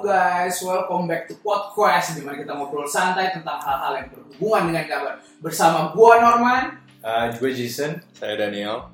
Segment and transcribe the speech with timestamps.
[0.00, 4.84] Guys, welcome back to podcast di mana kita ngobrol santai tentang hal-hal yang berhubungan dengan
[4.88, 6.80] gambar bersama gua Norman.
[7.04, 8.00] Uh, gue Jason.
[8.16, 8.88] Saya Daniel.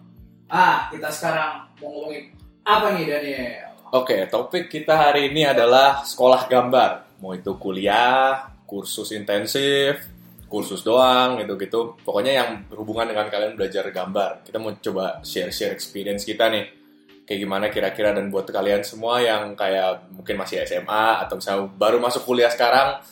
[0.51, 2.35] Ah, kita sekarang mau ngomongin
[2.67, 3.71] apa nih Daniel?
[3.95, 7.23] Oke, topik kita hari ini adalah sekolah gambar.
[7.23, 10.03] Mau itu kuliah, kursus intensif,
[10.51, 11.95] kursus doang, gitu-gitu.
[12.03, 14.43] Pokoknya yang berhubungan dengan kalian belajar gambar.
[14.43, 16.86] Kita mau coba share-share experience kita nih.
[17.27, 21.99] Kayak gimana kira-kira dan buat kalian semua yang kayak mungkin masih SMA atau misalnya baru
[21.99, 23.03] masuk kuliah sekarang,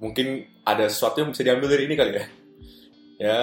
[0.00, 2.24] mungkin ada sesuatu yang bisa diambil dari ini kali ya.
[3.22, 3.38] Ya,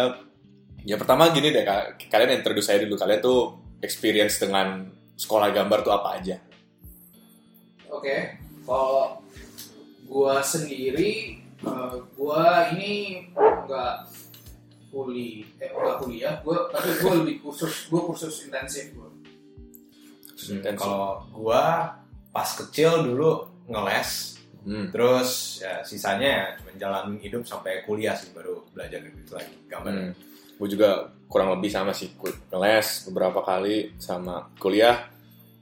[0.84, 2.10] ya pertama gini deh, Kak.
[2.10, 2.98] kalian introduce saya dulu.
[2.98, 6.38] Kalian tuh experience dengan sekolah gambar tuh apa aja?
[7.92, 9.20] Oke, kalau
[10.08, 14.08] gua sendiri, eh, gua ini enggak
[14.90, 19.09] kuliah, eh enggak kuliah, gua tapi gua lebih kursus, gua kursus intensif gua.
[20.48, 20.80] Intensif.
[20.80, 21.96] Kalau gua
[22.32, 24.92] pas kecil dulu ngeles, Hmm.
[24.92, 29.94] terus ya sisanya ya cuma jalanin hidup sampai kuliah sih baru belajar gitu lagi gambar.
[29.96, 30.12] Hmm.
[30.60, 32.12] Gue juga kurang lebih sama sih,
[32.52, 35.08] ngeles beberapa kali sama kuliah,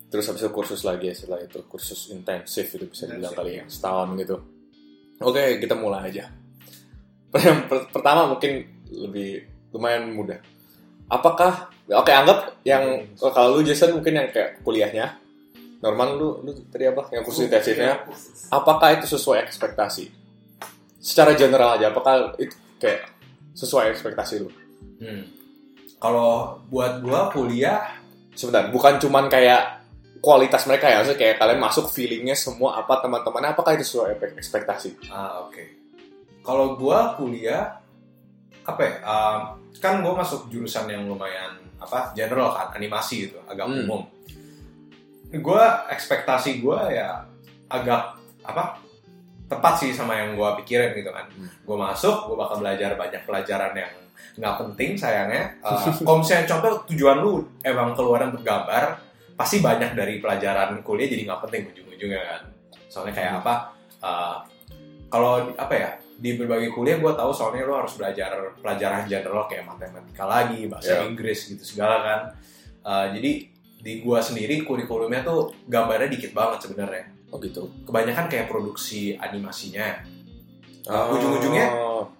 [0.09, 3.63] terus habis itu kursus lagi setelah itu kursus intensif itu bisa dibilang kali ya.
[3.63, 4.37] ya setahun gitu.
[5.21, 6.25] Oke, kita mulai aja.
[7.37, 9.45] Yang pertama mungkin lebih
[9.77, 10.41] lumayan mudah.
[11.05, 12.83] Apakah oke anggap yang
[13.23, 15.17] oh, kalau lu Jason mungkin yang kayak kuliahnya
[15.77, 18.49] Norman lu lu tadi apa yang kursus intensifnya Kursus.
[18.49, 20.09] apakah itu sesuai ekspektasi?
[20.97, 23.05] Secara general aja, apakah itu kayak
[23.53, 24.49] sesuai ekspektasi lu?
[24.97, 25.29] Hmm.
[26.01, 27.93] Kalau buat gua kuliah,
[28.33, 29.81] Sebentar, bukan cuman kayak
[30.21, 34.37] kualitas mereka ya, maksudnya kayak kalian masuk feelingnya semua apa teman-teman, apakah itu sesuai ek-
[34.41, 35.09] ekspektasi?
[35.13, 35.61] ah oke.
[36.41, 37.81] Kalau gua kuliah,
[38.65, 38.93] apa ya?
[39.05, 39.39] um,
[39.77, 43.85] kan gua masuk jurusan yang lumayan apa general kan animasi gitu, agak Hmm.
[43.85, 44.01] umum.
[45.43, 47.23] Gua ekspektasi gua ya
[47.67, 48.15] agak
[48.47, 48.79] apa
[49.47, 51.27] tepat sih sama yang gua pikirin gitu kan.
[51.31, 51.47] Hmm.
[51.67, 53.93] Gue masuk, gue bakal belajar banyak pelajaran yang
[54.39, 55.55] nggak penting sayangnya.
[55.59, 58.99] Uh, kalau misalnya contoh tujuan lu emang keluar untuk gambar,
[59.35, 62.41] pasti banyak dari pelajaran kuliah jadi nggak penting ujung-ujungnya kan.
[62.87, 63.41] Soalnya kayak Hmm.
[63.43, 63.55] apa?
[63.97, 64.37] uh,
[65.09, 69.69] kalau apa ya di berbagai kuliah gue tahu soalnya lu harus belajar pelajaran general kayak
[69.69, 71.07] matematika lagi, bahasa Yeah.
[71.07, 72.19] Inggris gitu segala kan.
[72.81, 73.31] Uh, jadi
[73.77, 77.05] di gua sendiri kurikulumnya tuh gambarnya dikit banget sebenarnya.
[77.29, 77.69] Oh gitu.
[77.85, 80.17] Kebanyakan kayak produksi animasinya.
[80.87, 81.19] Oh.
[81.19, 81.67] ujung-ujungnya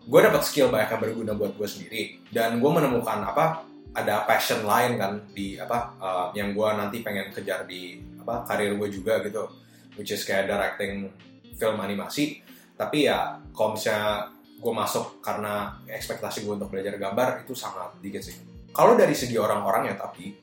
[0.07, 3.63] gue dapat skill banyak yang berguna buat gue sendiri dan gue menemukan apa
[3.95, 8.75] ada passion lain kan di apa uh, yang gue nanti pengen kejar di apa karir
[8.75, 9.47] gue juga gitu
[9.95, 11.07] which is kayak directing
[11.55, 12.43] film animasi
[12.77, 18.21] tapi ya kalau misalnya gue masuk karena ekspektasi gue untuk belajar gambar itu sangat dikit
[18.21, 18.38] sih
[18.69, 20.33] kalau dari segi orang-orang ya tapi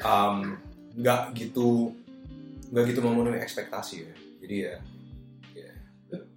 [0.00, 0.56] um,
[0.96, 1.92] nggak gitu
[2.72, 4.14] nggak gitu memenuhi ekspektasi ya
[4.44, 4.74] jadi ya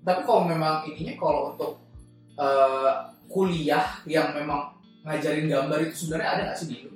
[0.02, 1.80] Tapi kalau memang ininya kalau untuk
[2.36, 2.92] eh,
[3.30, 4.74] kuliah yang memang
[5.06, 6.92] ngajarin gambar itu sebenarnya ada nggak sih di Indo?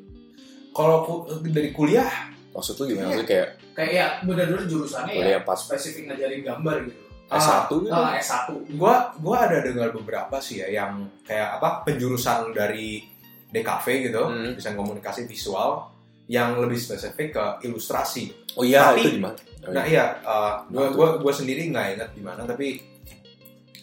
[0.75, 2.09] kalau ku- dari kuliah
[2.55, 2.95] Maksud lu gimana?
[2.95, 3.07] Iya.
[3.11, 7.04] Maksudnya kayak Kayak ya benar-benar jurusannya ya kuliah pas spesifik ngajarin gambar gitu.
[7.27, 7.89] S1 gitu?
[7.89, 8.53] Ah, S1.
[8.73, 13.01] gua gua ada dengar beberapa sih ya yang kayak apa penjurusan dari
[13.47, 14.53] DKV gitu Hmm.
[14.53, 15.89] bisa komunikasi visual
[16.25, 18.33] yang lebih spesifik ke ilustrasi.
[18.53, 19.37] Oh iya, Tapi- itu di mana?
[19.65, 20.05] Oh, Nah iya.
[20.21, 22.77] uh, gua, gua gua sendiri nggak ingat di mana tapi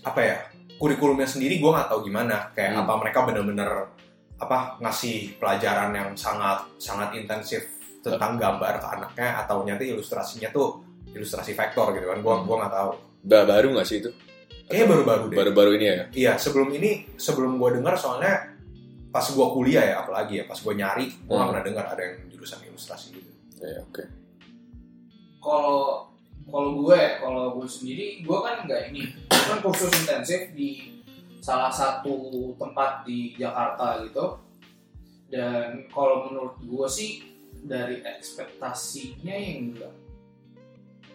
[0.02, 0.36] apa ya
[0.76, 2.82] kurikulumnya sendiri gua nggak tahu gimana kayak Hmm.
[2.82, 3.70] apa mereka bener-bener
[4.36, 7.62] apa ngasih pelajaran yang sangat sangat intensif
[8.02, 12.46] tentang gambar ke anaknya atau nyata ilustrasinya tuh ilustrasi vektor gitu kan gua Hmm.
[12.46, 12.90] gua nggak tahu
[13.22, 14.10] baru nggak sih itu?
[14.72, 15.96] kayaknya baru-baru deh Baru-baru ini ya?
[16.16, 18.56] Iya, sebelum ini, sebelum gue dengar soalnya
[19.12, 21.44] pas gue kuliah ya, apalagi ya, pas gue nyari, gue Hmm.
[21.44, 23.30] gak pernah dengar ada yang jurusan ilustrasi gitu.
[23.60, 24.04] Ya, oke.
[25.44, 26.08] Kalau
[26.48, 30.98] kalau gue, kalau gue sendiri, gue kan nggak ini, gue kan kursus intensif di
[31.38, 34.40] salah satu tempat di Jakarta gitu.
[35.28, 37.10] Dan kalau menurut gue sih
[37.62, 39.92] dari ekspektasinya yang enggak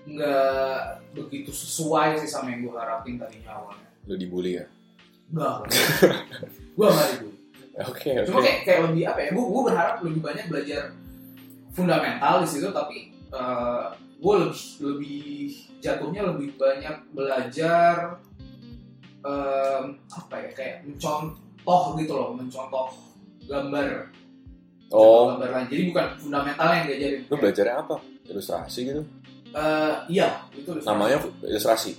[0.08, 0.80] nggak
[1.12, 3.90] begitu sesuai sih sama yang gue harapin tadinya awalnya.
[4.08, 4.66] Lu dibully ya?
[5.28, 5.68] Enggak,
[6.74, 7.28] gue nggak itu.
[7.78, 8.46] Oke, Cuma oke.
[8.48, 9.30] kayak, kayak lebih apa ya?
[9.32, 10.82] Gue gue berharap lebih banyak belajar
[11.70, 12.98] fundamental di situ, tapi
[14.18, 15.22] gue lebih lebih
[15.78, 18.18] jatuhnya lebih banyak belajar
[19.22, 22.88] em, apa ya kayak mencontoh gitu loh, mencontoh
[23.46, 24.10] gambar,
[24.88, 25.68] Oh, gambar lain.
[25.68, 27.22] Jadi bukan fundamental yang diajarin.
[27.28, 27.96] lu belajarnya apa?
[28.24, 29.04] Ilustrasi gitu?
[29.50, 30.88] Eh, iya, itu ilustrasi.
[30.90, 31.92] Namanya ilustrasi,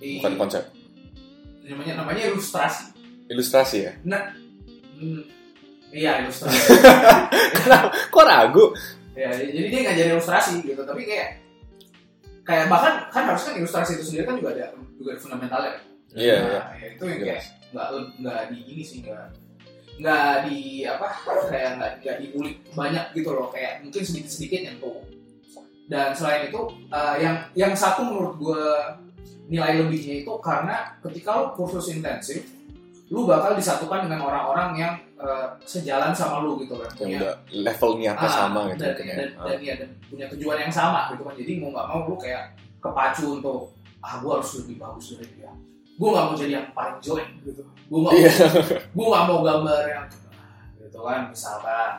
[0.00, 0.62] I- bukan konsep.
[1.62, 2.84] namanya namanya ilustrasi.
[3.28, 3.92] Ilustrasi ya?
[4.00, 5.20] Hmm,
[5.90, 6.58] iya ilustrasi.
[7.60, 7.88] Kenapa?
[8.08, 8.64] Kok ragu?
[9.12, 11.42] ya jadi dia ngajarin ilustrasi gitu tapi kayak
[12.46, 15.72] kayak bahkan kan harus kan ilustrasi itu sendiri kan juga ada juga ada fundamentalnya
[16.14, 16.60] Iya, iya.
[16.62, 17.46] nah, ya itu yang kayak Jelas.
[17.74, 17.86] nggak
[18.22, 19.24] nggak di ini sih nggak
[19.98, 21.06] nggak di apa
[21.50, 24.96] kayak nggak nggak diulik banyak gitu loh kayak mungkin sedikit sedikit nyentuh
[25.88, 28.64] dan selain itu eh, yang yang satu menurut gue
[29.48, 32.44] nilai lebihnya itu karena ketika lo kursus intensif
[33.08, 37.34] lu bakal disatukan dengan orang-orang yang eh, sejalan sama lu gitu kan yang Punya- udah
[37.50, 39.16] level niatnya Ah, sama gitu dan, mungkin ya.
[39.16, 39.44] dan, Ah.
[39.48, 42.42] dan, dan punya tujuan yang sama gitu kan jadi mau nggak mau lu kayak
[42.78, 45.50] kepacu untuk ah gue harus lebih bagus dari dia
[45.98, 48.30] gue nggak mau jadi yang paling jelek gitu gue nggak Iya.
[48.86, 50.04] gue nggak mau gambar yang
[50.78, 51.92] gitu kan misalkan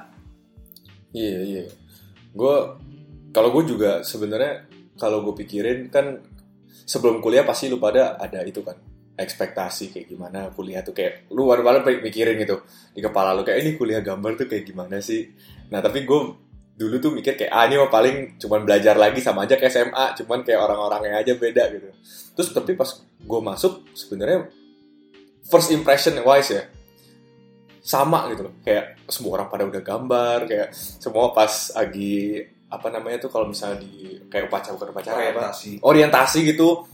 [1.09, 1.63] Iya iya.
[2.31, 2.55] Gue
[3.39, 4.67] kalau gue juga sebenarnya
[4.99, 6.19] kalau gue pikirin kan
[6.83, 8.75] sebelum kuliah pasti lu pada ada itu kan
[9.15, 12.59] ekspektasi kayak gimana kuliah tuh kayak lu baru-baru mikirin gitu
[12.91, 15.31] di kepala lu kayak ini kuliah gambar tuh kayak gimana sih.
[15.71, 16.19] Nah tapi gue
[16.75, 20.05] dulu tuh mikir kayak ah ini mah paling cuman belajar lagi sama aja kayak SMA
[20.19, 21.95] cuman kayak orang-orangnya aja beda gitu.
[22.35, 24.51] Terus tapi pas gue masuk sebenarnya
[25.47, 26.67] first impression wise ya
[27.79, 33.17] sama gitu loh kayak semua orang pada udah gambar kayak semua pas lagi apa namanya
[33.19, 35.71] tuh kalau misalnya di kayak upacara bukan upacara apa orientasi.
[35.81, 36.85] Orientasi gitu.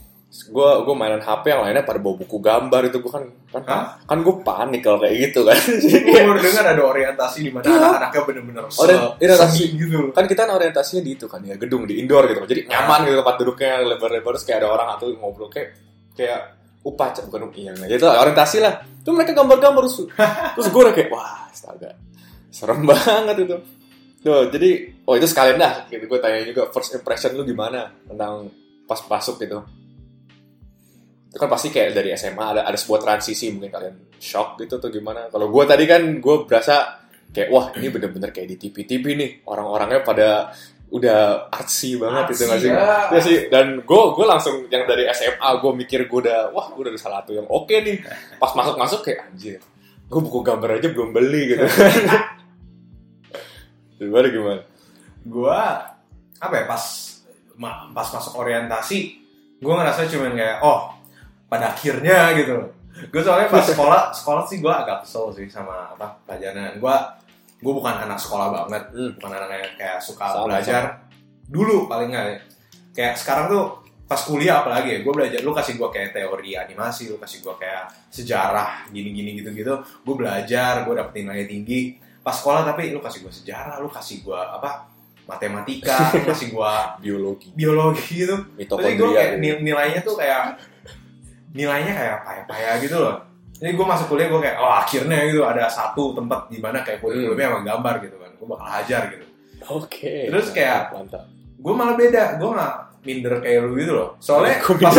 [0.52, 3.00] Gue gue mainan HP yang lainnya pada bawa buku gambar itu.
[3.00, 3.84] Gue kan kan Hah?
[4.04, 5.56] kan gue panik kalau kayak gitu kan.
[6.12, 7.76] Gue baru dengar ada orientasi di mana Iya.
[7.78, 9.64] anak-anaknya bener-bener Orient- orientasi.
[9.64, 10.00] seni gitu.
[10.12, 12.44] kan kita kan orientasinya di itu kan ya gedung di indoor gitu.
[12.44, 15.70] Jadi nyaman gitu tempat duduknya lebar-lebar terus kayak ada orang atau ngobrol kayak
[16.12, 16.40] kayak
[16.84, 18.74] upacara bukan iya itu orientasi lah.
[19.08, 19.98] Tuh mereka gambar-gambar terus
[20.60, 21.96] terus gue udah kayak wah astaga
[22.52, 23.56] serem banget itu
[24.26, 24.70] tuh jadi
[25.06, 26.10] oh itu sekalian dah gitu.
[26.10, 28.50] Gue tanya juga first impression lu gimana tentang
[28.90, 29.62] pas masuk gitu.
[31.30, 34.90] Itu kan pasti kayak dari SMA ada ada sebuah transisi mungkin kalian shock gitu atau
[34.90, 35.30] gimana.
[35.30, 39.32] Kalau gue tadi kan gue berasa kayak wah ini bener-bener kayak di TV-TV nih.
[39.46, 40.50] Orang-orangnya pada
[40.90, 43.10] udah artsy banget gitu nggak sih ya.
[43.10, 46.82] ya sih dan gue gue langsung yang dari SMA gue mikir gue udah wah gue
[46.88, 48.02] udah salah satu yang oke nih.
[48.42, 49.62] Pas masuk masuk kayak anjir
[50.06, 51.66] gue buku gambar aja belum beli gitu
[53.98, 54.62] gimana gimana?
[55.24, 55.60] Gue
[56.36, 56.84] apa ya pas
[57.56, 59.00] ma- pas masuk orientasi
[59.56, 60.92] gue ngerasa cuman kayak oh
[61.46, 62.60] pada akhirnya gitu.
[63.08, 66.76] Gue soalnya pas sekolah sekolah sih gue agak kesel sih sama apa pelajaran.
[66.78, 66.96] Gue
[67.56, 69.12] gue bukan anak sekolah banget Hmm.
[69.16, 70.84] bukan anak yang kayak suka Sama, belajar
[71.46, 72.38] dulu paling nggak ya.
[72.92, 73.66] kayak sekarang tuh
[74.06, 77.56] pas kuliah apalagi ya gue belajar lu kasih gue kayak teori animasi lu kasih gue
[77.56, 81.82] kayak sejarah gini gini gitu gitu gue belajar gue dapet nilai tinggi
[82.26, 84.90] pas sekolah tapi lu kasih gue sejarah lu kasih gue apa
[85.26, 86.74] matematika lu kasih gue
[87.06, 87.48] biologi.
[87.54, 88.36] biologi gitu.
[88.58, 89.42] Tapi gue kayak gitu.
[89.42, 90.58] nil- nilainya tuh kayak
[91.52, 93.16] nilainya kayak payah-payah gitu loh.
[93.56, 97.00] Jadi gue masuk kuliah gue kayak oh akhirnya gitu ada satu tempat di mana kayak
[97.00, 98.32] kurikulumnya emang gambar gitu kan.
[98.36, 99.26] Gue bakal hajar gitu.
[99.72, 100.28] Oke.
[100.28, 101.24] Terus kayak- mantap.
[101.56, 104.10] gue malah beda gue nggak minder kayak lu gitu loh.
[104.20, 104.94] Soalnya pas.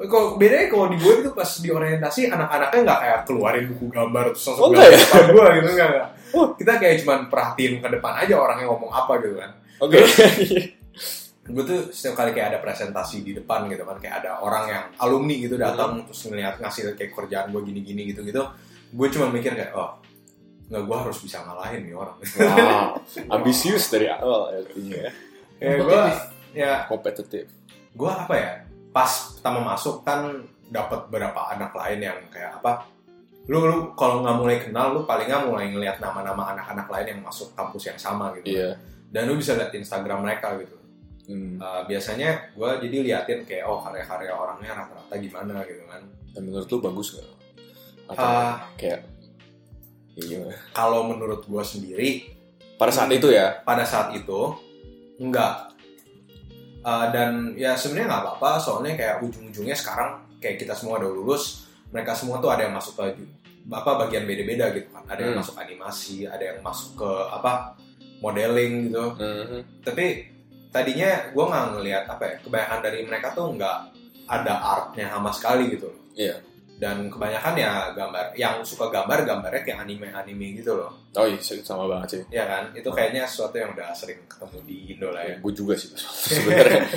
[0.00, 4.24] Kok bedanya kalau di gue itu pas di orientasi anak-anaknya nggak kayak keluarin buku gambar
[4.32, 4.96] terus langsung Oh, enggak ya?
[4.96, 6.08] depan gue gitu enggak, enggak.
[6.56, 9.50] kita kayak cuman perhatiin ke depan aja orangnya ngomong apa gitu kan.
[9.78, 9.98] Oke.
[11.50, 14.84] Gue tuh setiap kali kayak ada presentasi di depan gitu kan kayak ada orang yang
[15.02, 18.38] alumni gitu datang terus ngeliat ngasih kayak kerjaan gue gini-gini gitu-gitu
[18.90, 19.98] gue cuma mikir kayak oh
[20.70, 22.14] nggak gue harus bisa ngalahin nih orang.
[22.22, 23.02] Wow
[23.34, 25.10] ambisius dari awal artinya ya.
[25.58, 26.02] Ya gue
[26.54, 27.50] ya kompetitif.
[27.90, 28.52] gue apa ya
[28.90, 32.86] pas pertama masuk kan dapat beberapa anak lain yang kayak apa
[33.50, 37.20] lu lu kalau nggak mulai kenal lu paling nggak mulai ngelihat nama-nama anak-anak lain yang
[37.26, 38.78] masuk kampus yang sama gitu iya
[39.10, 40.78] dan lu bisa lihat Instagram mereka gitu
[41.26, 41.58] hmm.
[41.58, 46.68] Uh, biasanya gue jadi liatin kayak oh karya-karya orangnya rata-rata gimana gitu kan dan menurut
[46.70, 47.28] lu bagus nggak
[48.10, 48.58] atau Ah.
[48.74, 49.06] kayak
[50.18, 50.54] ya gimana?
[50.74, 52.10] kalau menurut gue sendiri
[52.78, 54.54] pada saat itu ya pada saat itu
[55.18, 55.69] enggak
[56.80, 61.68] Uh, dan ya sebenarnya nggak apa-apa soalnya kayak ujung-ujungnya sekarang kayak kita semua udah lulus
[61.92, 63.04] mereka semua tuh ada yang masuk ke
[63.68, 65.44] apa bagian beda-beda gitu kan ada yang Hmm.
[65.44, 67.76] masuk animasi ada yang masuk ke apa
[68.18, 69.84] modeling gitu Mhm.
[69.84, 70.24] tapi
[70.70, 73.78] tadinya gue nggak ngelihat apa ya kebanyakan dari mereka tuh nggak
[74.24, 76.40] ada artnya sama sekali gitu Iya.
[76.80, 80.88] Dan kebanyakan ya gambar yang suka gambar gambarnya kayak anime anime gitu loh.
[81.12, 82.22] Oh iya sama banget sih.
[82.32, 82.72] Ya kan?
[82.72, 85.36] Itu kayaknya sesuatu yang udah sering ketemu di Indo lah ya.
[85.44, 85.92] Gue juga sih.
[86.32, 86.88] Sebenarnya.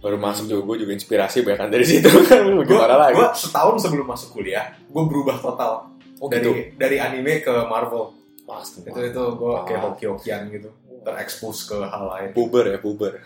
[0.00, 2.08] Baru masuk juga gue juga inspirasi banyak dari situ.
[2.08, 3.20] Kan gimana lagi?
[3.20, 5.92] gue setahun sebelum masuk kuliah gue berubah total.
[6.16, 6.80] Oh dari gitu?
[6.80, 8.16] dari anime ke Marvel.
[8.48, 10.72] Pasti itu itu gue kayak hoki-hokian gitu.
[11.04, 12.28] Terekspos ke hal lain.
[12.32, 13.20] Puber ya puber.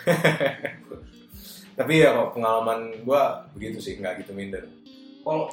[1.79, 3.23] Tapi ya pengalaman gue
[3.55, 4.67] begitu sih nggak gitu minder
[5.27, 5.51] kalau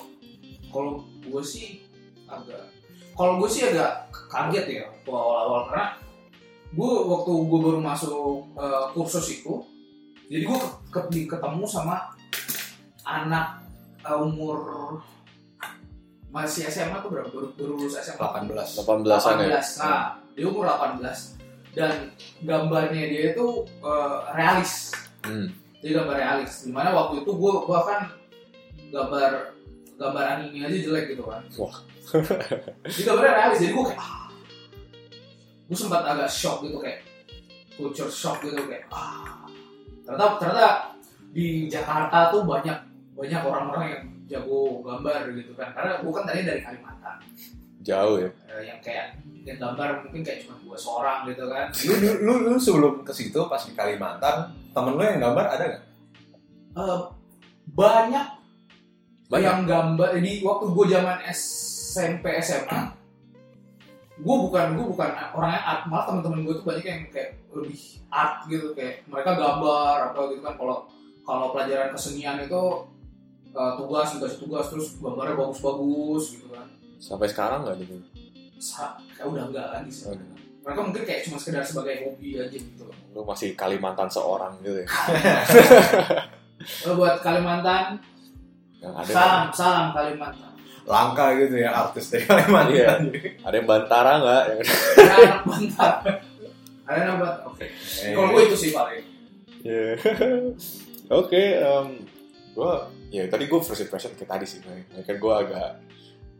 [0.69, 1.81] kalau gue sih
[2.29, 2.69] agak
[3.17, 5.97] kalau gue sih agak kaget ya awal-awal karena
[6.73, 9.65] gue waktu gue baru masuk eh, kursus itu
[10.29, 10.59] jadi gue
[10.93, 12.13] ke, ke- ketemu sama
[13.03, 13.61] anak
[14.07, 14.57] uh, umur
[16.33, 17.29] masih SMA tuh berapa?
[17.29, 18.17] Baru, baru lulus SMA
[18.49, 19.61] 18 18-an ya.
[19.61, 20.03] 18 nah
[20.33, 21.93] dia umur 18 dan
[22.41, 24.93] gambarnya dia itu uh, realis.
[25.25, 25.49] Hmm.
[25.81, 26.65] jadi gambar realis.
[26.65, 28.01] Di mana waktu itu gue gua kan
[28.89, 29.52] gambar
[29.97, 31.75] gambar anime aja jelek gitu kan Wah.
[32.89, 34.27] jadi gambarnya realis jadi gue kayak ah.
[35.69, 36.99] gue sempat agak shock gitu kayak
[37.73, 39.45] culture shock gitu kayak ah
[40.03, 40.69] ternyata ternyata
[41.33, 42.77] di Jakarta tuh banyak
[43.13, 47.17] banyak orang-orang yang jago gambar gitu kan karena gue kan tadi dari Kalimantan
[47.83, 48.31] Jauh ya.
[48.47, 52.33] Eh, yang kayak yang gambar mungkin kayak cuma dua seorang gitu kan lu, lu, lu,
[52.47, 55.83] lu sebelum ke situ pas di Kalimantan temen lu yang gambar ada nggak?
[56.73, 57.01] Eh,
[57.75, 58.27] banyak
[59.25, 59.41] Banyak.
[59.41, 62.81] yang gambar di waktu gue zaman SMP SMA
[64.15, 68.45] gue bukan gue bukan orangnya art malah teman-teman gue tuh banyak yang kayak lebih art
[68.45, 70.77] gitu kayak mereka gambar apa gitu kan kalau
[71.23, 72.61] kalau pelajaran kesenian itu
[73.49, 77.99] eh, tugas tugas tugas terus gambarnya bagus-bagus gitu kan Sampai sekarang nggak gitu.
[78.55, 80.15] Sa- kayak udah enggak lagi sih Oh,
[80.63, 84.87] mereka mungkin kayak cuma sekedar sebagai hobi aja gitu Lu masih Kalimantan seorang gitu ya.
[86.95, 87.99] Buat Kalimantan
[88.83, 90.51] Yang ada salam salam Kalimantan.
[90.83, 92.75] Langka gitu ya artis dari Kalimantan.
[92.75, 92.91] Iya.
[93.41, 94.43] ada yang Bantara nggak?
[94.43, 95.93] Yang- ada anak bantar
[96.83, 97.63] ada anak bantar oke.
[98.03, 99.03] Eh, kalau gue itu sih paling
[99.63, 99.95] Iya.
[101.23, 101.87] Oke, em,
[102.51, 105.69] gua ya tadi gue first impression kayak tadi sih, Nah, kan gue agak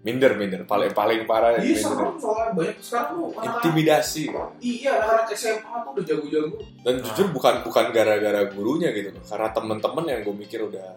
[0.04, 4.24] minder minder, paling paling parah iya serem soalnya banyak sekarang tuh anak Intimidasi.
[4.60, 6.58] Iya anak-anak SMA tuh udah jago-jago.
[6.84, 10.90] Dan jujur bukan bukan gara-gara gurunya gitu, karena temen-temen yang gue mikir udah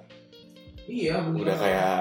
[0.86, 2.00] iya bener udah kayak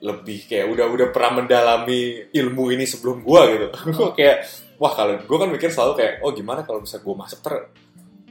[0.00, 3.66] lebih kayak udah udah pernah mendalami ilmu ini sebelum gua gitu.
[4.00, 4.48] Gua kayak
[4.80, 7.68] wah kalau gue kan mikir selalu kayak oh gimana kalau bisa gue masuk ter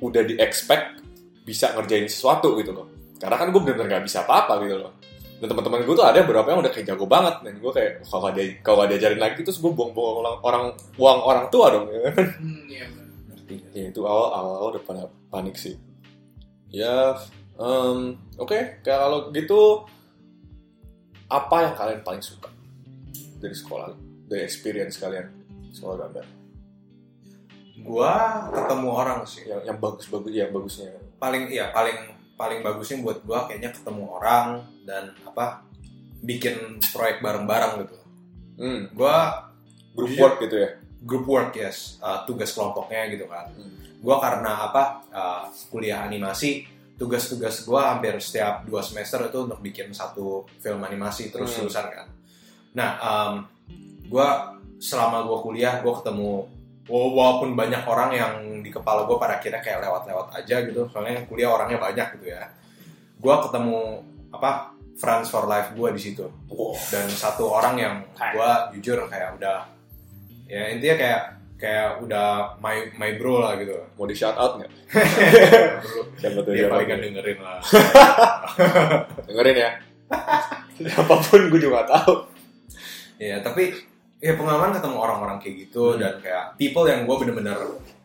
[0.01, 0.97] udah di expect
[1.45, 2.89] bisa ngerjain sesuatu gitu loh.
[3.21, 4.97] Karena kan gue bener-bener gak bisa apa-apa gitu loh.
[5.37, 8.21] Dan teman-teman gue tuh ada beberapa yang udah kayak jago banget dan gue kayak kalau
[8.25, 10.63] gak dia kalau diajarin lagi terus gue buang-buang orang, orang
[10.97, 11.85] uang orang tua dong.
[11.93, 12.01] Ya.
[12.41, 12.85] hmm, iya
[13.73, 15.77] ya itu awal awal udah pada panik sih.
[16.69, 17.17] Ya,
[17.59, 19.83] em, oke kalau gitu
[21.29, 22.49] apa yang kalian paling suka
[23.37, 23.93] dari sekolah
[24.25, 25.27] dari experience kalian
[25.69, 26.25] sekolah gambar
[27.79, 29.47] Gua ketemu orang sih.
[29.47, 31.95] yang yang bagus bagus ya bagusnya Paling iya paling
[32.35, 35.63] paling bagusnya buat gua kayaknya ketemu orang dan apa
[36.19, 37.95] bikin proyek bareng-bareng gitu.
[38.59, 39.47] hmm, Gua
[39.95, 40.23] group Jujur.
[40.27, 43.47] work gitu ya group work yes, uh, tugas kelompoknya gitu kan.
[43.55, 43.71] Hmm.
[44.03, 44.83] Gua karena apa
[45.15, 46.67] uh, kuliah animasi,
[46.99, 51.65] tugas-tugas gua hampir setiap dua semester itu untuk bikin satu film animasi terus Hmm.
[51.65, 52.07] terusan kan.
[52.75, 53.33] Nah, um,
[54.11, 56.43] gua selama gua kuliah gua ketemu
[56.91, 61.23] wa- walaupun banyak orang yang di kepala gua pada akhirnya kayak lewat-lewat aja gitu, soalnya
[61.25, 62.43] kuliah orangnya banyak gitu ya.
[63.17, 66.75] Gua ketemu apa friends for life gua di situ wow.
[66.91, 67.95] dan satu orang yang
[68.35, 69.63] gua jujur kayak udah
[70.45, 71.23] ya intinya kayak
[71.59, 73.75] kayak udah my my bro lah gitu.
[73.99, 74.71] Mau di shout out nggak?
[76.19, 77.59] Siapa tuh dia siapa paling kan dengerin lah.
[79.27, 79.71] Dengerin ya.
[80.95, 82.13] Apa pun gue juga gak tahu.
[83.19, 83.75] Ya tapi
[84.17, 85.99] ya pengalaman ketemu orang-orang kayak gitu Hmm.
[85.99, 87.55] dan kayak people yang gue bener-bener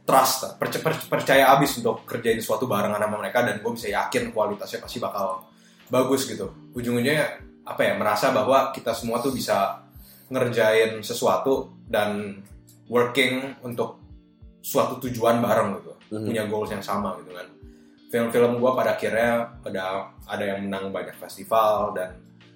[0.04, 4.30] trust perc- per- percaya abis untuk kerjain suatu barengan sama mereka dan gue bisa yakin
[4.30, 5.46] kualitasnya pasti bakal
[5.88, 6.50] bagus gitu.
[6.74, 9.80] Ujung-ujungnya apa ya merasa bahwa kita semua tuh bisa
[10.28, 12.40] ngerjain sesuatu dan
[12.88, 14.00] working untuk
[14.64, 15.92] suatu tujuan bareng gitu.
[16.14, 16.30] Hmm.
[16.30, 17.48] punya goals yang sama gitu kan.
[18.12, 22.14] Film-film gue pada akhirnya ada ada yang menang banyak festival dan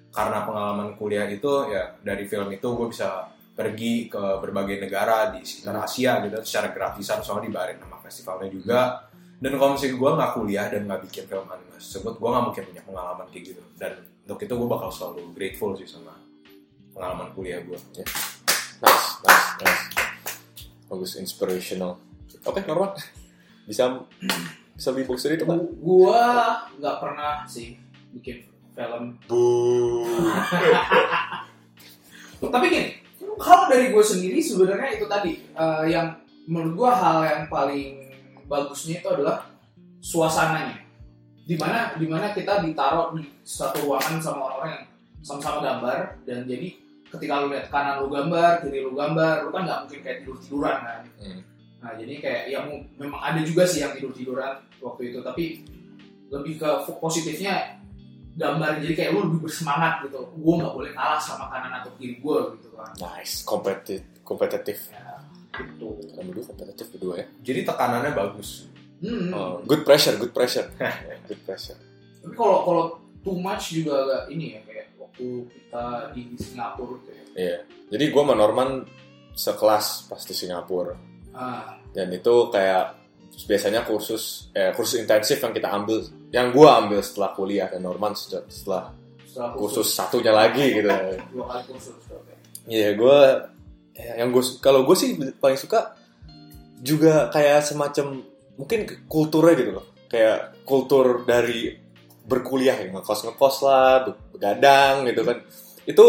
[0.09, 5.43] karena pengalaman kuliah itu ya dari film itu gue bisa pergi ke berbagai negara di
[5.43, 8.81] sekitar Asia gitu secara gratisan soalnya dibayarin sama festivalnya juga.
[9.39, 12.63] Dan kalau misalnya gue nggak kuliah dan nggak bikin film animasi tersebut gue nggak mungkin
[12.71, 13.63] punya pengalaman kayak gitu.
[13.75, 13.91] Dan
[14.23, 16.15] untuk itu gue bakal selalu grateful sih sama
[16.95, 18.15] pengalaman kuliah gue nice
[18.79, 19.98] nice nice
[20.89, 22.01] bagus inspirational.
[22.43, 22.97] Oke Norman
[23.69, 24.01] bisa
[24.73, 26.23] bisa beli box itu kan gua
[26.81, 27.77] nggak pernah sih
[28.17, 29.15] bikin film.
[29.29, 30.03] Bu.
[32.53, 32.99] Tapi gini
[33.39, 35.31] kalau dari gue sendiri sebenarnya itu tadi.
[35.39, 36.19] Eh, yang
[36.49, 38.11] menurut gue hal yang paling
[38.51, 39.47] bagusnya itu adalah
[40.03, 40.83] suasananya.
[41.47, 44.85] Di mana di mana kita ditaruh di suatu ruangan sama orang-orang yang
[45.23, 46.75] sama-sama gambar dan jadi
[47.09, 50.37] ketika lu lihat kanan lu gambar kiri lu gambar lu kan nggak mungkin kayak tidur
[50.37, 51.39] tiduran kan Hmm.
[51.79, 55.65] nah jadi kayak ya mu- memang ada juga sih yang tidur tiduran waktu itu tapi
[56.27, 57.75] lebih ke positifnya
[58.35, 62.15] gambar jadi kayak lu lebih bersemangat gitu gue nggak boleh kalah sama kanan atau kiri
[62.15, 65.17] gue gitu kan nice kompetitif kompetitif ya
[65.51, 69.31] gitu kamu dulu kompetitif berdua ya jadi tekanannya bagus Hmm.
[69.31, 70.67] Oh, good pressure, good pressure.
[71.31, 71.79] good pressure.
[72.19, 72.83] Tapi kalau kalau
[73.23, 74.78] too much juga agak ini ya kayak
[75.19, 75.85] waktu kita
[76.15, 77.23] di Singapura gitu ya.
[77.35, 77.57] Iya.
[77.91, 78.69] Jadi gue sama Norman
[79.35, 80.95] sekelas pas di Singapura.
[81.35, 82.95] Ah, Dan itu kayak
[83.47, 88.15] biasanya kursus eh, kursus intensif yang kita ambil, yang gue ambil setelah kuliah dan Norman
[88.15, 88.83] setelah, setelah
[89.27, 90.87] setelah kursus satunya lagi gitu.
[91.35, 91.95] dua kali kursus.
[92.69, 93.19] Iya, gue
[93.99, 95.99] yang gue kalau gue sih paling suka
[96.79, 98.23] juga kayak semacam
[98.55, 99.85] mungkin kulturnya gitu loh.
[100.09, 101.75] Kayak kultur dari
[102.29, 104.05] berkuliah ya, ngekos ngekos lah,
[104.39, 105.37] begadang gitu kan.
[105.83, 106.05] Itu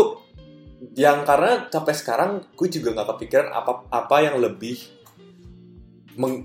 [0.94, 4.78] yang karena sampai sekarang gue juga nggak kepikiran apa apa yang lebih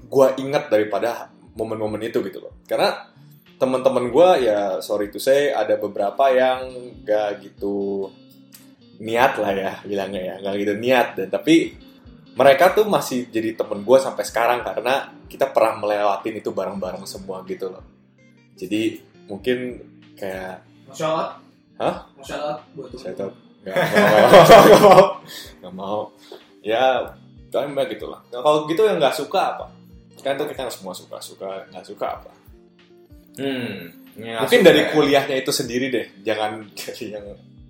[0.09, 2.57] gue ingat daripada momen-momen itu gitu loh.
[2.65, 3.13] Karena
[3.55, 6.75] teman-teman gue ya sorry to say ada beberapa yang
[7.07, 8.11] gak gitu
[8.99, 11.75] niat lah ya bilangnya ya nggak gitu niat dan tapi
[12.35, 17.43] mereka tuh masih jadi temen gue sampai sekarang karena kita pernah melewatin itu bareng-bareng semua
[17.47, 17.83] gitu loh
[18.55, 19.83] jadi mungkin
[20.15, 21.29] kayak Masya Allah.
[21.75, 21.95] Hah?
[22.15, 23.31] Masya Allah buat saya tahu.
[23.65, 25.05] Nggak mau.
[25.59, 25.85] Nggak mau.
[25.85, 26.01] Mau
[26.65, 27.13] ya
[27.53, 28.19] kalian gitu lah.
[28.33, 29.65] Nah, kalau gitu yang nggak suka apa?
[30.19, 32.31] Kan tuh kita semua suka suka nggak suka apa?
[33.37, 33.93] Hmm.
[34.15, 36.07] Ini mungkin dari kayak- kuliahnya itu sendiri deh.
[36.25, 37.25] Jangan dari yang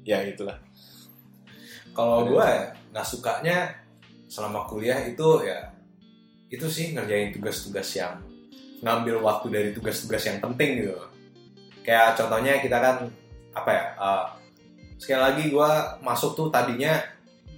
[0.08, 0.58] ya itulah.
[1.96, 3.58] Kalau gue ya, nggak sukanya
[4.28, 5.70] selama kuliah itu ya
[6.52, 8.20] itu sih ngerjain tugas-tugas yang
[8.84, 10.96] ngambil waktu dari tugas-tugas yang penting gitu.
[11.86, 12.96] Kayak contohnya kita kan
[13.56, 13.86] apa ya?
[13.96, 14.26] uh,
[15.00, 15.72] sekali lagi gue
[16.04, 17.00] masuk tuh tadinya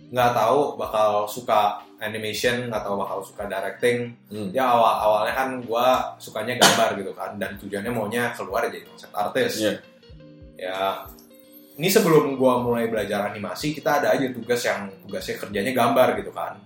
[0.07, 4.13] nggak tahu bakal suka animation nggak tahu bakal suka directing.
[4.29, 4.53] Hmm.
[4.53, 5.87] Ya awal awalnya kan gue
[6.21, 9.59] sukanya gambar gitu kan dan tujuannya maunya keluar jadi konsep artis.
[9.59, 9.73] Iya.
[10.57, 10.79] Ya
[11.77, 16.33] ini sebelum gua mulai belajar animasi kita ada aja tugas yang tugasnya kerjanya gambar gitu
[16.33, 16.57] kan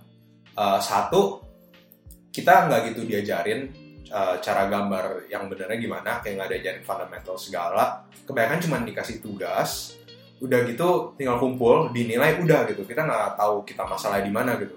[0.52, 1.40] Eh, satu
[2.28, 3.72] kita nggak gitu diajarin
[4.08, 8.06] eh, cara gambar yang benernya gimana kayak nggak diajarin fundamental segala.
[8.26, 9.98] Kebanyakan cuma dikasih tugas
[10.42, 12.82] udah gitu tinggal kumpul dinilai udah gitu.
[12.82, 14.74] Kita nggak tahu kita masalah di mana gitu.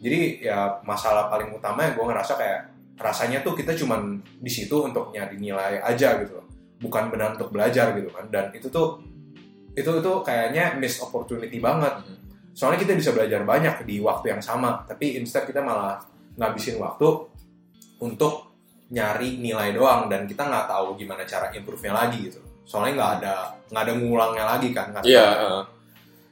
[0.00, 2.60] Jadi ya masalah paling utama yang gue ngerasa kayak
[3.00, 6.40] rasanya tuh kita cuman di situ untuk nyari nilai aja gitu
[6.80, 8.26] bukan benar untuk belajar gitu kan.
[8.32, 9.04] Dan itu tuh
[9.76, 12.00] itu itu kayaknya missed opportunity banget.
[12.56, 16.00] Soalnya kita bisa belajar banyak di waktu yang sama tapi instead kita malah
[16.40, 17.28] ngabisin waktu
[18.00, 18.49] untuk
[18.90, 23.34] nyari nilai doang dan kita nggak tahu gimana cara improve-nya lagi gitu soalnya nggak ada
[23.70, 25.46] nggak ada ngulangnya lagi kan iya tahu.
[25.46, 25.62] uh,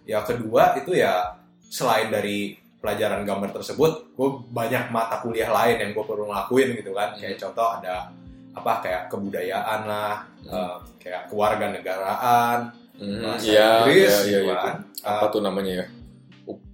[0.07, 5.91] ya kedua itu ya selain dari pelajaran gambar tersebut gue banyak mata kuliah lain yang
[5.93, 8.07] gue perlu ngelakuin gitu kan kayak contoh ada
[8.55, 10.15] apa kayak kebudayaan lah
[10.47, 14.67] eh, kayak kewarganegaraan hmm, bahasa iya Inggris iya iya gitu itu.
[14.67, 14.77] kan.
[15.03, 15.98] apa Eh, tuh namanya ya Uh,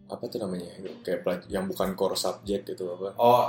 [0.05, 0.69] apa tuh namanya?
[1.01, 3.17] Kayak pelaj- yang bukan core subject gitu apa?
[3.17, 3.41] Oh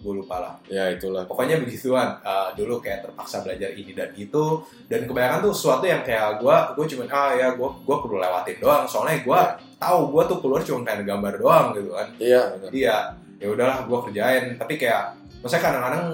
[0.00, 0.54] gue lupa lah.
[0.72, 1.28] Ya itulah.
[1.28, 2.16] Pokoknya begituan.
[2.24, 4.64] Eh, dulu kayak terpaksa belajar ini dan itu.
[4.88, 8.56] Dan kebanyakan tuh sesuatu yang kayak gue gue cuman ah ya gue gue perlu lewatin
[8.58, 8.84] doang.
[8.88, 9.40] Soalnya gue
[9.76, 12.08] tahu gue tuh keluar cuma kayak gambar doang gitu kan.
[12.16, 12.96] Iya jadi ya
[13.36, 14.44] ya udahlah gue kerjain.
[14.56, 15.02] Tapi kayak
[15.44, 16.04] maksudnya kadang-kadang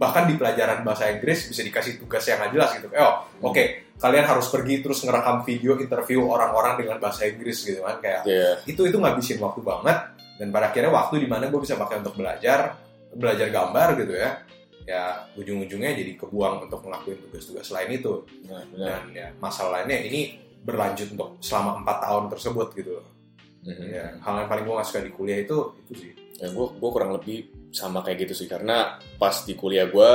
[0.00, 2.88] bahkan di pelajaran bahasa Inggris bisa dikasih tugas yang nggak jelas gitu.
[2.96, 7.80] Eh oh oke kalian harus pergi terus ngerekam video interview orang-orang dengan bahasa Inggris gitu
[7.80, 8.50] kan kayak Iya.
[8.64, 9.98] itu itu ngabisin waktu banget
[10.36, 12.80] dan pada akhirnya waktu di mana gue bisa pakai untuk belajar
[13.12, 14.30] belajar gambar gitu ya
[14.82, 15.04] ya
[15.36, 18.88] ujung-ujungnya jadi kebuang untuk ngelakuin tugas-tugas lain itu Nah, benar.
[18.88, 20.20] dan ya masalah lainnya ini
[20.60, 23.06] berlanjut untuk selama empat tahun tersebut gitu loh.
[23.60, 23.84] Mhm.
[23.86, 26.10] ya hal yang paling gue gak suka di kuliah itu itu sih
[26.40, 27.38] ya gue gue kurang lebih
[27.70, 30.10] sama kayak gitu sih karena pas di kuliah gue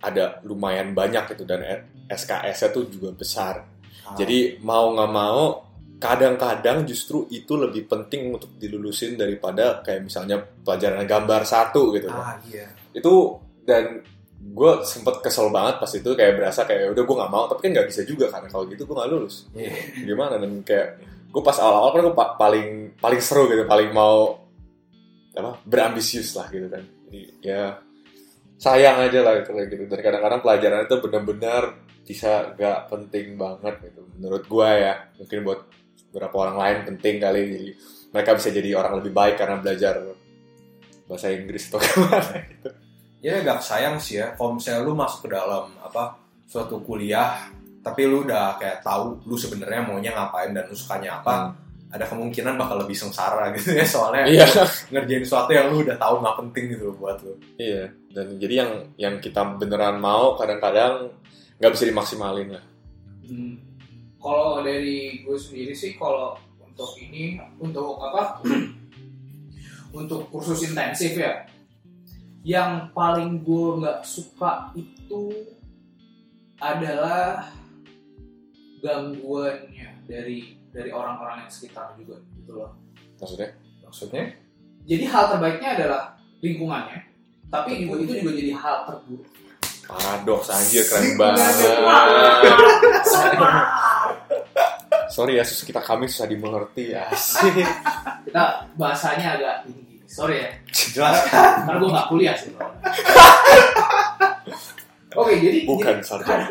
[0.00, 1.62] ada lumayan banyak gitu dan
[2.06, 3.64] SKS-nya tuh juga besar.
[4.06, 4.14] Ah.
[4.14, 11.02] jadi mau nggak mau kadang-kadang justru itu lebih penting untuk dilulusin daripada kayak misalnya pelajaran
[11.02, 12.06] gambar satu gitu.
[12.06, 12.68] Ah iya.
[12.92, 14.04] Itu dan
[14.36, 17.70] gue sempet kesel banget pas itu kayak berasa kayak udah gue nggak mau tapi kan
[17.80, 19.48] nggak bisa juga karena kalau gitu gue nggak lulus.
[19.56, 19.72] Iya.
[20.04, 20.34] gimana?
[20.38, 20.88] Dan kayak
[21.32, 22.68] gue pas awal-awal kan gue pa- paling
[23.00, 24.38] paling seru gitu paling mau
[25.34, 26.84] apa berambisius lah gitu kan.
[27.08, 27.74] Jadi ya
[28.56, 29.84] sayang aja lah gitu kayak gitu.
[29.88, 31.62] Dan kadang-kadang pelajaran itu benar-benar
[32.06, 34.94] bisa gak penting banget gitu menurut gue ya.
[35.20, 35.60] Mungkin buat
[36.10, 37.70] beberapa orang lain penting kali jadi
[38.14, 39.94] mereka bisa jadi orang lebih baik karena belajar
[41.06, 42.68] bahasa Inggris atau gimana gitu.
[43.20, 46.16] Ya agak sayang sih ya kalau misalnya lu masuk ke dalam apa
[46.46, 47.50] suatu kuliah
[47.82, 51.54] tapi lu udah kayak tahu lu sebenarnya maunya ngapain dan lu sukanya apa
[51.96, 54.46] ada kemungkinan bakal lebih sengsara gitu ya soalnya iya
[54.92, 58.70] ngerjain sesuatu yang lu udah tahu nggak penting gitu buat lu iya dan jadi yang
[59.00, 61.10] yang kita beneran mau kadang-kadang
[61.56, 62.64] nggak bisa dimaksimalin lah
[63.26, 63.58] Hmm.
[64.22, 68.38] Kalau dari gue sendiri sih kalau untuk ini untuk apa?
[69.98, 71.46] untuk kursus intensif ya.
[72.46, 75.34] yang paling gue nggak suka itu
[76.62, 77.50] adalah
[78.78, 82.76] gangguannya dari dari orang-orang yang sekitar juga gitu loh.
[83.16, 83.48] Maksudnya?
[83.80, 84.24] Maksudnya?
[84.84, 86.02] Jadi hal terbaiknya adalah
[86.44, 87.00] lingkungannya,
[87.48, 89.24] tapi juga itu juga jadi hal terburuk.
[89.86, 91.46] Paradoks anjir keren banget.
[95.06, 97.06] Sorry ya, sus kita kami susah dimengerti ya.
[97.08, 97.54] Asik.
[98.26, 100.02] Kita bahasanya agak tinggi.
[100.04, 101.24] Sorry ya, Jelas.
[101.30, 102.50] karena gue nggak kuliah sih.
[105.16, 106.46] Oke, jadi Bukan jadi sarjana.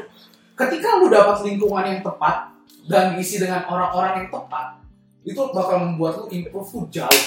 [0.56, 2.55] ketika lu dapat lingkungan yang tepat
[2.86, 4.78] dan diisi dengan orang-orang yang tepat,
[5.24, 7.24] itu bakal membuat lu improve lu jauh.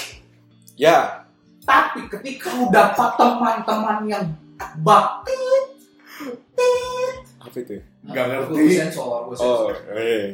[0.75, 1.27] Ya,
[1.61, 4.25] Tapi ketika lu dapat teman-teman yang
[4.81, 5.37] bakti,
[7.39, 7.77] apa itu?
[8.03, 8.53] Nggak ngerti.
[8.55, 9.75] Gue sensor, gue Oh, sensor.
[9.93, 10.25] eh.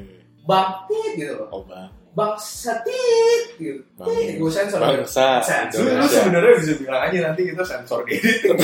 [0.46, 1.48] Bakti gitu loh.
[1.52, 1.90] Oh, bang.
[2.16, 3.84] Bang Setit gitu.
[4.00, 4.08] Bang.
[4.08, 4.80] Gue sensor.
[4.80, 5.44] Bangsa.
[5.44, 5.84] Sensor.
[5.84, 8.56] Lu, sebenarnya bisa bilang aja nanti kita sensor gitu.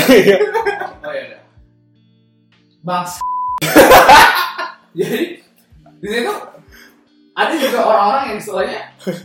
[1.01, 1.33] Oh iya.
[1.35, 1.39] iya.
[2.85, 3.03] Bang
[4.97, 5.21] Jadi
[6.01, 6.33] di situ
[7.31, 8.79] ada juga orang-orang yang istilahnya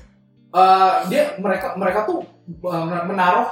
[0.59, 3.49] eh, dia mereka mereka tuh eh, menaruh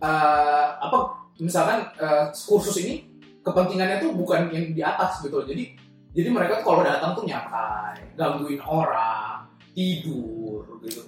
[0.00, 5.46] eh, apa misalkan eh, kursus ini kepentingannya tuh bukan yang di atas gitu.
[5.46, 5.78] Jadi
[6.16, 11.06] jadi mereka tuh kalau datang tuh nyantai gangguin orang tidur gitu.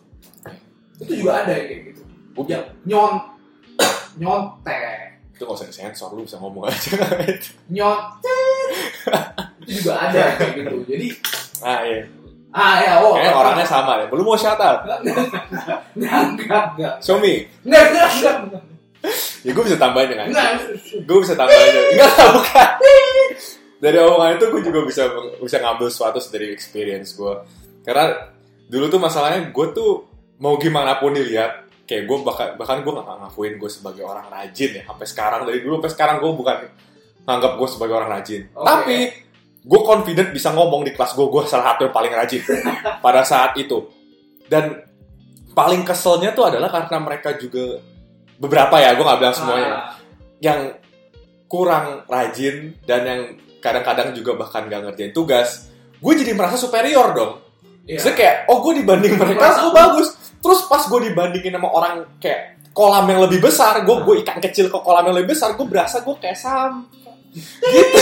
[1.03, 2.03] Itu juga ada yang kayak gitu.
[2.47, 3.13] Ya nyon
[4.23, 5.19] nyontek.
[5.35, 6.99] Itu gak usah disensor, lu bisa ngomong aja.
[7.75, 8.71] nyontek.
[9.67, 10.77] Itu juga ada kayak gitu.
[10.87, 11.07] Jadi
[11.67, 12.07] ah, iya.
[12.49, 14.07] Ah ya oh Kayaknya orangnya sama ya.
[14.09, 14.81] Belum mau shout out.
[14.85, 17.45] enggak enggak enggak Show me.
[17.65, 18.11] enggak enggak
[18.49, 18.63] enggak
[19.47, 20.49] Ya gue bisa tambahin dengan enggak
[21.07, 21.73] Gue bisa tambahin.
[21.95, 22.69] Enggak, enggak, bukan.
[23.79, 25.03] Dari omongan itu gue juga bisa
[25.39, 27.35] bisa ngambil sesuatu dari experience gue.
[27.87, 28.11] Karena
[28.67, 29.91] dulu tuh masalahnya gue tuh
[30.43, 34.77] mau gimana pun dilihat kayak gue bahkan bahkan gue nggak ngakuin gue sebagai orang rajin
[34.77, 36.57] ya sampai sekarang dari dulu sampai sekarang gue bukan
[37.25, 38.61] nganggap gue sebagai orang rajin Oke.
[38.69, 38.97] tapi
[39.65, 42.43] gue confident bisa ngomong di kelas gue gue salah satu yang paling rajin
[43.05, 43.89] pada saat itu
[44.47, 44.85] dan
[45.53, 47.83] paling keselnya tuh adalah karena mereka juga
[48.39, 49.85] beberapa ya gue nggak bilang semuanya Ah,
[50.39, 50.61] yang
[51.51, 53.23] kurang rajin dan yang
[53.59, 55.67] kadang-kadang juga bahkan gak ngerjain tugas
[55.99, 57.49] gue jadi merasa superior dong
[57.89, 57.99] iya.
[57.99, 60.13] Saya kayak, oh gue dibanding mereka, gue bagus.
[60.39, 64.69] Terus pas gue dibandingin sama orang kayak kolam yang lebih besar, gue gue ikan kecil
[64.69, 67.08] ke kolam yang lebih besar, gue berasa gue kayak sampah.
[67.39, 67.99] Gitu.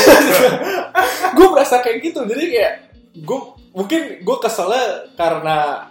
[1.37, 2.20] gue berasa kayak gitu.
[2.22, 2.75] Jadi kayak,
[3.16, 3.38] gue
[3.70, 5.87] mungkin gue keselnya karena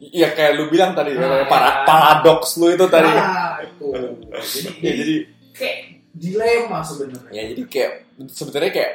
[0.00, 1.74] ya kayak lu bilang tadi, Ah, para, ya.
[1.84, 3.08] paradoks lu itu tadi.
[3.08, 3.88] nah, itu
[4.30, 5.14] jadi, Ya, jadi
[5.52, 5.78] kayak
[6.14, 7.92] dilema sebenarnya ya jadi kayak
[8.26, 8.92] sebenarnya kayak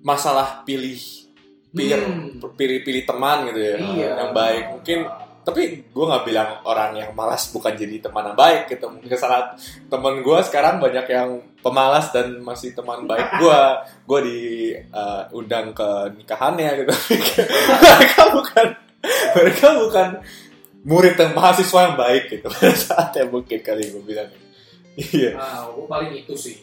[0.00, 0.98] masalah pilih
[1.70, 2.38] pilih Hmm.
[2.54, 4.98] pilih pilih teman gitu ya iya yang baik mungkin
[5.42, 8.86] tapi gue nggak bilang orang yang malas bukan jadi teman yang baik gitu.
[8.86, 9.54] Mungkin salah
[9.90, 13.60] teman gue sekarang banyak yang pemalas dan masih teman baik gue
[14.06, 15.88] gue diundang ke
[16.22, 16.92] nikahannya gitu.
[17.82, 18.66] Mereka bukan
[19.34, 20.08] mereka bukan
[20.86, 22.46] murid dan mahasiswa yang baik gitu.
[22.46, 24.30] Pada saat yang mungkin kali gue bilang.
[24.94, 25.34] Iya.
[25.34, 26.56] Nah, gue paling itu sih.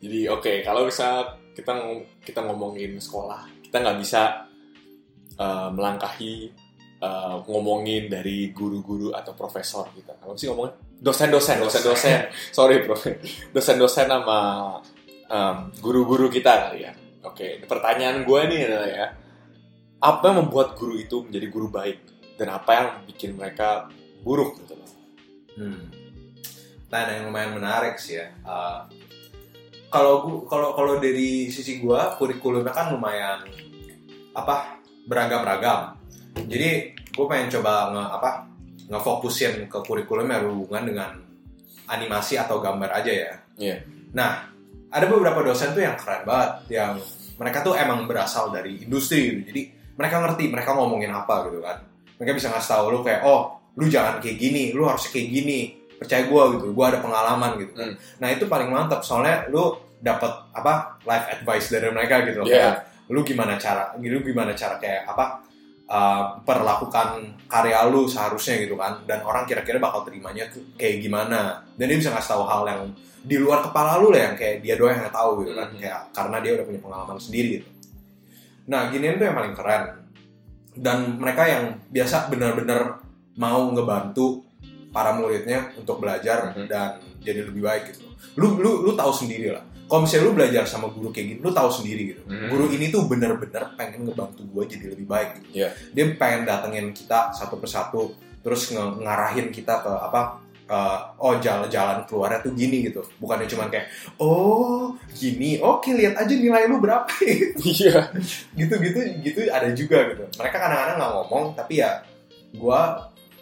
[0.00, 1.24] Jadi oke kalau bisa
[1.56, 4.48] kita ngom- kita ngomongin sekolah kita nggak bisa
[5.38, 6.50] uh, melangkahi
[7.00, 10.16] uh, ngomongin dari guru-guru atau profesor kita.
[10.20, 10.76] Apa sih ngomongin?
[11.00, 12.28] Dosen-dosen, dosen-dosen.
[12.52, 12.96] Sorry bro,
[13.56, 14.38] dosen-dosen sama
[15.28, 16.92] um, guru-guru kita kali ya.
[17.20, 19.06] Oke, pertanyaan gue nih adalah ya,
[20.00, 22.00] apa yang membuat guru itu menjadi guru baik
[22.40, 23.92] dan apa yang bikin mereka
[24.24, 24.90] buruk gitu loh.
[25.60, 25.92] Hmm.
[26.88, 28.32] Tanya yang lumayan menarik sih ya.
[28.40, 28.88] Uh,
[29.92, 33.44] kalau kalau kalau dari sisi gua kurikulumnya kan lumayan
[34.32, 35.99] apa beragam-ragam.
[36.46, 38.30] Jadi gue pengen coba nge apa
[38.90, 41.10] ngefokusin ke kurikulum yang berhubungan dengan
[41.90, 43.32] animasi atau gambar aja ya.
[43.58, 43.76] Iya.
[44.14, 44.46] Nah,
[44.90, 46.98] ada beberapa dosen tuh yang keren banget, yang
[47.38, 49.40] mereka tuh emang berasal dari industri gitu.
[49.50, 49.62] Jadi
[49.94, 51.78] mereka ngerti mereka ngomongin apa gitu kan.
[52.18, 55.78] Mereka bisa ngasih tahu lu kayak, oh, lu jangan kayak gini, lu harus kayak gini.
[56.00, 57.72] Percaya gue gitu, gue ada pengalaman gitu.
[57.76, 57.94] Hmm.
[58.18, 62.48] Nah itu paling mantap soalnya lu dapat apa life advice dari mereka gitu loh.
[62.48, 62.56] Iya.
[62.56, 62.76] Kayak,
[63.10, 65.49] lu gimana cara, lu gimana cara kayak apa
[65.90, 69.02] uh, perlakukan karya lu seharusnya gitu kan.
[69.04, 71.66] Dan orang kira-kira bakal terimanya tuh kayak gimana.
[71.74, 72.82] Dan dia bisa ngasih tahu hal yang
[73.20, 75.68] di luar kepala lu lah yang kayak dia doang yang tahu gitu kan.
[75.74, 75.78] Mhm.
[75.82, 77.68] Kayak karena dia udah punya pengalaman sendiri gitu.
[78.70, 79.84] Nah ginian tuh yang paling keren.
[80.70, 83.02] Dan mereka yang biasa benar-benar
[83.34, 84.46] mau ngebantu
[84.94, 86.70] para muridnya untuk belajar Mhm.
[86.70, 88.06] dan jadi lebih baik gitu.
[88.38, 89.66] Lu lu lu tahu sendiri lah.
[89.90, 92.22] Kalau misalnya lu belajar sama guru kayak gitu, lu tahu sendiri gitu.
[92.24, 92.46] Mhm.
[92.46, 95.48] Guru ini tuh bener-bener pengen ngebantu gue jadi lebih baik gitu.
[95.58, 95.68] Iya.
[95.90, 101.66] Dia pengen datengin kita satu persatu, terus nge- ngarahin kita ke apa uh, oh jalan
[101.66, 106.78] jalan keluarnya tuh gini gitu bukannya cuma kayak oh gini oke lihat aja nilai lu
[106.78, 107.10] berapa
[107.60, 108.14] Iya.
[108.54, 112.00] gitu gitu gitu ada juga gitu mereka kadang-kadang nggak ngomong tapi ya
[112.50, 112.80] gue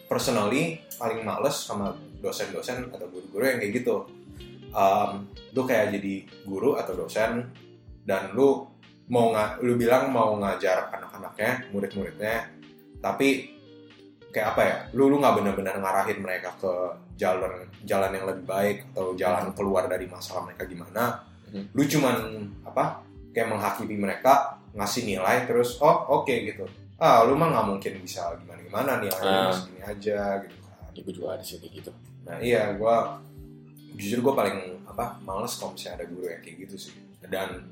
[0.06, 4.02] personally paling males sama dosen-dosen atau guru-guru yang kayak gitu
[4.70, 5.10] um,
[5.50, 7.46] lu kayak jadi guru atau dosen
[8.02, 8.64] dan lu
[9.08, 12.44] mau nggak lu bilang mau ngajar anak-anaknya murid-muridnya
[12.98, 13.56] tapi
[14.28, 16.72] kayak apa ya lu lu nggak benar-benar ngarahin mereka ke
[17.16, 21.72] jalan jalan yang lebih baik atau jalan keluar dari masalah mereka gimana Mhm.
[21.72, 22.16] lu cuman
[22.62, 23.00] apa
[23.32, 26.68] kayak menghakimi mereka ngasih nilai terus oh oke gitu
[27.00, 29.52] ah lu mah nggak mungkin bisa gimana gimana nilainya Ah.
[29.54, 31.88] segini aja gitu kan Ibu juga ada sini gitu.
[32.28, 33.16] nah iya gua
[33.98, 34.56] jujur gue paling
[34.86, 36.94] apa males kalau misalnya ada guru yang kayak gitu sih
[37.26, 37.66] dan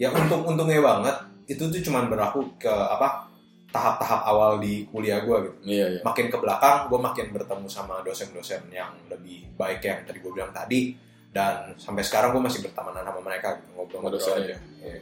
[0.00, 3.28] ya untung untungnya banget itu tuh cuman berlaku ke apa
[3.68, 6.00] tahap-tahap awal di kuliah gue gitu Iya, iya.
[6.00, 10.52] makin ke belakang gue makin bertemu sama dosen-dosen yang lebih baik yang tadi gue bilang
[10.56, 10.96] tadi
[11.28, 14.58] dan sampai sekarang gue masih bertemanan sama mereka gitu ngobrol-ngobrol Sama aja dosennya.
[14.80, 14.98] Iya.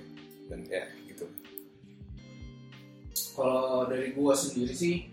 [0.50, 1.24] dan ya gitu
[3.36, 5.06] kalau dari gua sendiri sih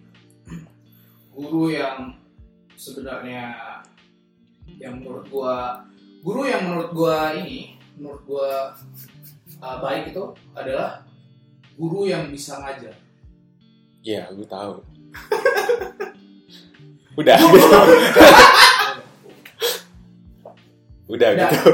[1.36, 2.16] guru yang
[2.80, 3.54] sebenarnya
[4.78, 5.82] yang menurut gua
[6.22, 8.52] guru yang menurut gua ini menurut gua
[9.60, 11.02] uh, baik itu adalah
[11.74, 12.94] guru yang bisa ngajar.
[14.04, 14.78] Iya, gue tahu.
[17.20, 17.38] Udah.
[21.04, 21.72] Udah Dan- gitu.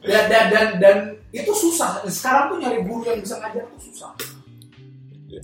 [0.00, 0.96] dan, dan dan dan
[1.30, 2.00] itu susah.
[2.08, 4.10] Sekarang tuh nyari guru yang bisa ngajar tuh susah.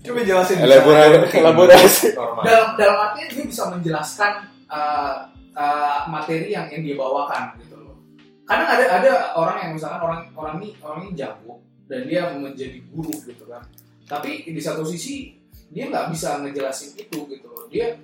[0.02, 4.32] Coba jelasin Elaborasi- dalam dalam artinya dia bisa menjelaskan
[4.66, 7.96] uh, uh, materi yang yang dia bawakan gitu loh.
[8.44, 12.78] Kadang ada ada orang yang misalkan orang orang ini orang ini jago dan dia menjadi
[12.92, 13.64] guru gitu kan.
[14.06, 15.34] Tapi di satu sisi
[15.72, 17.66] dia nggak bisa ngejelasin itu gitu loh.
[17.66, 17.96] Dia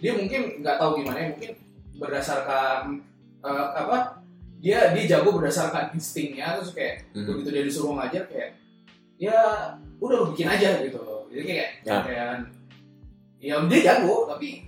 [0.00, 1.52] dia mungkin nggak tahu gimana ya, mungkin
[2.00, 3.04] berdasarkan
[3.44, 4.24] uh, apa
[4.60, 7.24] dia dia jago berdasarkan instingnya terus kayak Mhm.
[7.28, 8.56] begitu dia disuruh ngajar kayak
[9.20, 9.36] ya
[10.00, 12.02] udah lu bikin aja gitu loh jadi kayak Nah.
[12.04, 12.28] kayak
[13.40, 14.64] ya dia jago tapi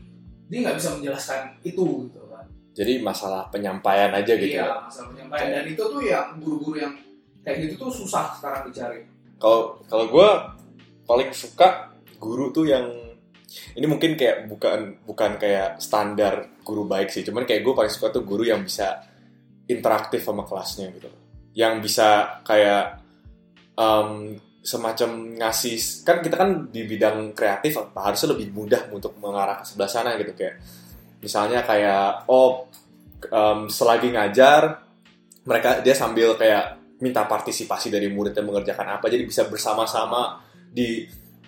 [0.48, 2.21] dia nggak bisa menjelaskan itu gitu
[2.72, 4.56] Jadi masalah penyampaian aja gitu.
[4.56, 4.80] iya ya.
[4.88, 6.94] masalah penyampaian dan itu tuh yang guru-guru yang
[7.44, 9.04] kayak gitu tuh susah sekarang dicari
[9.36, 10.28] Kalau kalau gue
[11.04, 12.86] paling suka guru tuh yang
[13.76, 18.08] ini mungkin kayak bukan bukan kayak standar guru baik sih, cuman kayak gue paling suka
[18.08, 19.04] tuh guru yang bisa
[19.68, 21.10] interaktif sama kelasnya gitu,
[21.52, 23.02] yang bisa kayak
[23.76, 25.10] em, semacam
[25.42, 30.14] ngasih kan kita kan di bidang kreatif harusnya lebih mudah untuk mengarah ke sebelah sana
[30.16, 30.62] gitu kayak
[31.22, 32.66] misalnya kayak oh
[33.30, 34.82] em, selagi ngajar
[35.46, 39.10] mereka dia sambil kayak minta partisipasi dari murid yang mengerjakan apa.
[39.10, 40.38] Jadi bisa bersama-sama
[40.70, 41.02] di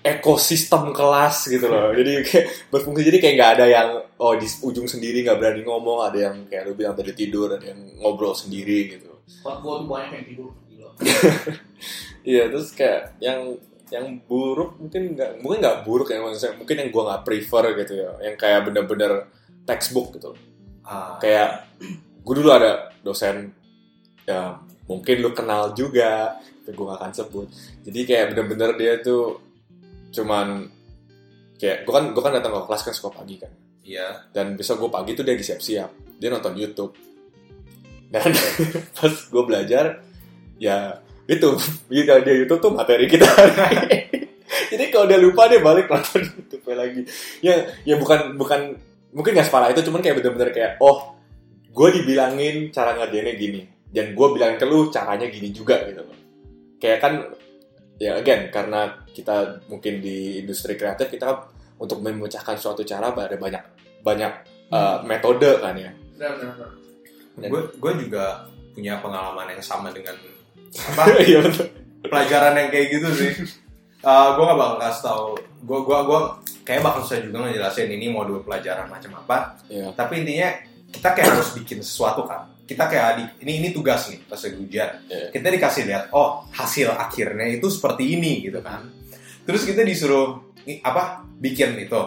[0.05, 1.95] ekosistem kelas gitu loh.
[1.95, 3.07] Jadi kayak berfungsi.
[3.07, 6.11] Jadi kayak nggak ada yang oh di ujung sendiri nggak berani ngomong.
[6.11, 9.15] Ada yang kayak lu bilang tadi tidur ada yang ngobrol sendiri gitu.
[9.41, 10.51] Gua tuh banyak yang tidur
[12.23, 13.59] iya terus kayak yang
[13.91, 16.59] yang buruk mungkin nggak mungkin nggak buruk ya maksudnya.
[16.59, 18.11] Mungkin yang gua nggak prefer gitu ya.
[18.27, 19.13] Yang kayak bener-bener
[19.65, 20.37] textbook gitu
[20.85, 21.65] Ah, kayak
[22.25, 23.53] gue dulu ada dosen
[24.25, 27.49] ya mungkin lu kenal juga tapi gue gak akan sebut.
[27.85, 29.37] Jadi kayak bener-bener dia tuh
[30.17, 30.65] cuman
[31.61, 33.53] kayak gue kan gue kan datang ke kelas kan suka pagi kan.
[33.85, 34.33] Iya.
[34.33, 36.17] Dan besok gue pagi tuh dia siap-siap.
[36.17, 36.97] Dia nonton YouTube.
[38.09, 38.33] Dan
[38.97, 40.01] pas gue belajar
[40.57, 41.49] ya itu
[41.93, 43.29] gitu dia YouTube tuh materi kita.
[44.73, 47.05] Jadi kalau dia lupa dia balik nonton YouTube lagi.
[47.45, 48.81] Ya ya bukan bukan
[49.15, 51.15] mungkin nggak separah itu cuman kayak bener-bener kayak oh
[51.71, 53.63] gue dibilangin cara ngerjainnya gini
[53.95, 56.19] dan gue bilangin ke lu caranya gini juga gitu loh.
[56.83, 57.15] Kayak kan
[58.03, 61.39] ya again karena kita mungkin di industri kreatif kita kan
[61.79, 63.63] untuk memecahkan suatu cara ada banyak
[64.03, 64.33] banyak
[64.75, 65.95] uh, metode kan ya.
[67.39, 70.19] Gue gue juga punya pengalaman yang sama dengan
[70.91, 71.23] apa?
[71.23, 71.47] Iya
[72.03, 73.33] pelajaran yang kayak gitu sih.
[74.05, 75.27] Eh gue gak bakal kasih tau
[75.65, 76.21] gue gue gue
[76.65, 79.61] kayak bakal susah juga ngejelasin ini modul pelajaran macam apa.
[79.69, 79.93] Iya.
[79.97, 80.49] tapi intinya
[80.93, 82.53] kita kayak harus bikin sesuatu kan.
[82.65, 84.91] Kita kayak di, ini ini tugas nih pas ujian.
[85.09, 85.29] Iya.
[85.33, 88.89] kita dikasih lihat oh hasil akhirnya itu seperti ini gitu kan.
[89.45, 92.03] Terus kita disuruh apa bikin itu.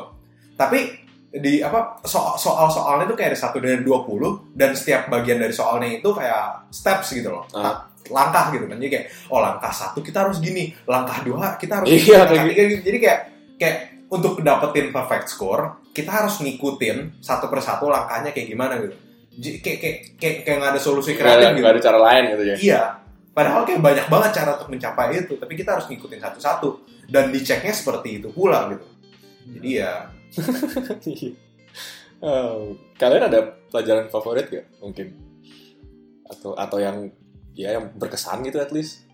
[0.57, 5.37] Tapi di apa soal soal soalnya itu kayak ada satu dari 20 dan setiap bagian
[5.37, 7.45] dari soalnya itu kayak steps gitu loh.
[7.53, 7.85] Ah.
[8.07, 8.79] langkah gitu kan.
[8.79, 12.47] Jadi kayak oh langkah satu kita harus gini langkah dua kita harus Iya, langkah kayak
[12.55, 12.81] tiga gitu.
[12.87, 13.19] Jadi kayak
[13.57, 18.95] kayak untuk dapetin perfect score kita harus ngikutin satu persatu langkahnya kayak gimana gitu
[19.37, 22.43] kayak kayak kayak, kayak nggak ada solusi kreatif ada, gitu nggak ada cara lain gitu
[22.43, 22.81] ya Iya.
[23.37, 26.69] Padahal kayak banyak banget cara untuk mencapai itu, tapi kita harus ngikutin satu-satu
[27.05, 28.85] dan diceknya seperti itu pula gitu.
[29.53, 30.09] Jadi ya
[32.17, 35.13] Oh, kalian ada pelajaran favorit gak mungkin?
[36.25, 37.13] Atau atau yang
[37.53, 39.05] ya yang berkesan gitu at least?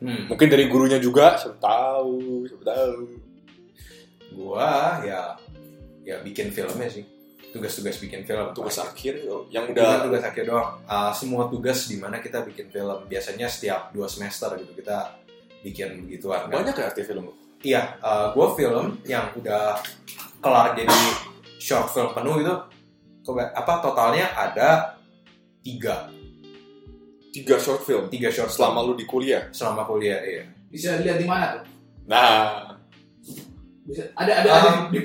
[0.00, 0.32] Hmm.
[0.32, 3.27] Mungkin dari gurunya juga, siapa tahu, siapa tahu.
[4.38, 5.34] Gua ya
[6.06, 7.02] ya bikin filmnya sih.
[7.50, 8.54] Tugas-tugas bikin film.
[8.54, 10.78] Tugas akhir tuh, yang Bukan udah tugas akhir doang.
[10.86, 13.08] Uh, semua tugas di mana kita bikin film.
[13.10, 15.18] Biasanya setiap dua semester gitu kita
[15.66, 16.46] bikin begituan.
[16.46, 16.62] kan.
[16.62, 17.34] banyak ya arti film?
[17.58, 19.82] Iya, uh, gue film yang udah
[20.38, 20.94] kelar jadi
[21.58, 22.54] short film penuh itu
[23.34, 24.96] apa totalnya ada
[25.60, 26.08] tiga
[27.28, 29.52] Tiga short film tiga short selama film lu di kuliah.
[29.52, 31.64] selama kuliah iya Bisa dilihat di mana tuh?
[32.08, 32.77] Nah,
[33.88, 35.00] Bisa ada ada, ada di,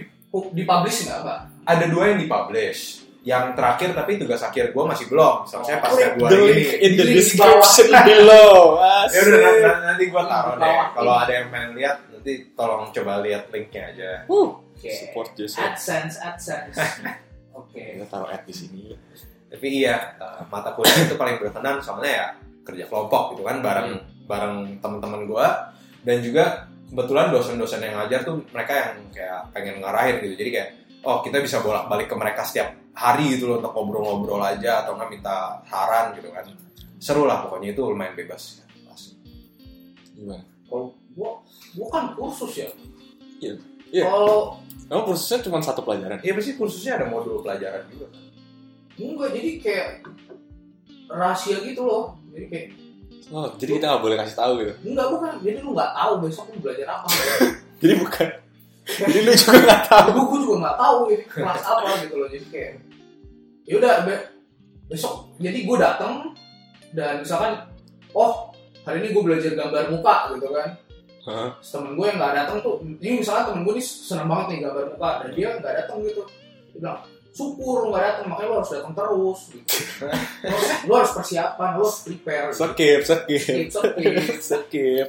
[0.52, 1.40] di publish nggak pak?
[1.64, 2.82] ada dua yang dipublish
[3.24, 7.06] yang terakhir tapi tugas akhir gue masih belum soalnya pas Click gue ini in the
[7.08, 8.84] description below.
[9.16, 13.24] ya udah nanti, nanti gue taruh deh kalau ada yang pengen lihat nanti tolong coba
[13.24, 14.92] lihat linknya aja Wuh, Oke.
[14.92, 15.64] support Jason.
[15.64, 16.76] AdSense, AdSense.
[17.60, 17.96] Oke.
[17.96, 18.92] Kita taruh ad di sini.
[19.48, 22.28] tapi iya uh, mata kuliah itu paling berkenan soalnya ya
[22.66, 24.04] kerja kelompok gitu kan bareng Hmm.
[24.26, 25.48] bareng teman-teman gue
[26.02, 26.44] dan juga
[26.94, 30.70] kebetulan dosen-dosen yang ngajar tuh mereka yang kayak pengen ngarahin gitu jadi kayak
[31.02, 35.10] oh kita bisa bolak-balik ke mereka setiap hari gitu loh untuk ngobrol-ngobrol aja atau nggak
[35.10, 36.46] minta saran gitu kan
[37.02, 38.62] seru lah pokoknya itu lumayan bebas
[40.14, 40.46] Gimana?
[40.70, 41.42] Kalau gua,
[41.76, 42.70] gua kan kursus ya.
[43.42, 43.60] Iya.
[43.92, 44.04] Iya.
[44.08, 46.22] Kalau Emang kursusnya cuma satu pelajaran?
[46.22, 48.08] iya pasti kursusnya ada modul pelajaran juga
[48.94, 49.90] enggak jadi kayak
[51.10, 52.14] rahasia gitu loh.
[52.30, 52.68] Jadi kayak
[53.32, 54.74] Oh, jadi kita nggak boleh kasih tahu gitu.
[54.84, 55.34] enggak bukan.
[55.40, 57.08] Jadi lu nggak tahu besok lu belajar apa.
[57.84, 58.28] Jadi bukan.
[58.84, 60.08] jadi lu juga nggak tahu.
[60.12, 62.28] gue gue juga nggak tahu ini kelas apa gitu loh.
[62.28, 62.72] Jadi kayak
[63.64, 64.28] ya udah be-
[64.88, 65.16] besok.
[65.40, 66.14] Jadi gue datang
[66.92, 67.64] dan misalkan
[68.12, 68.52] oh
[68.84, 70.70] hari ini gue belajar gambar muka gitu kan.
[71.24, 74.60] Terus temen gue yang nggak datang tuh ini misalnya temen gue nih seneng banget nih
[74.68, 76.22] gambar muka dan dia nggak datang gitu
[76.72, 77.00] dia bilang
[77.34, 79.76] syukur lu nggak datang makanya lu harus datang terus gitu.
[80.86, 82.62] Lu harus persiapan lu harus prepare gitu.
[82.62, 85.08] Skip, skip, skip skip skip.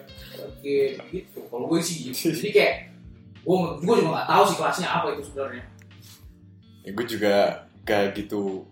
[1.13, 2.33] Gitu kalau gue sih gitu.
[2.33, 2.75] jadi kayak
[3.45, 5.65] gue gue juga nggak tahu sih kelasnya apa itu sebenarnya
[6.85, 7.35] Ya, gue juga
[7.89, 8.69] gak gitu.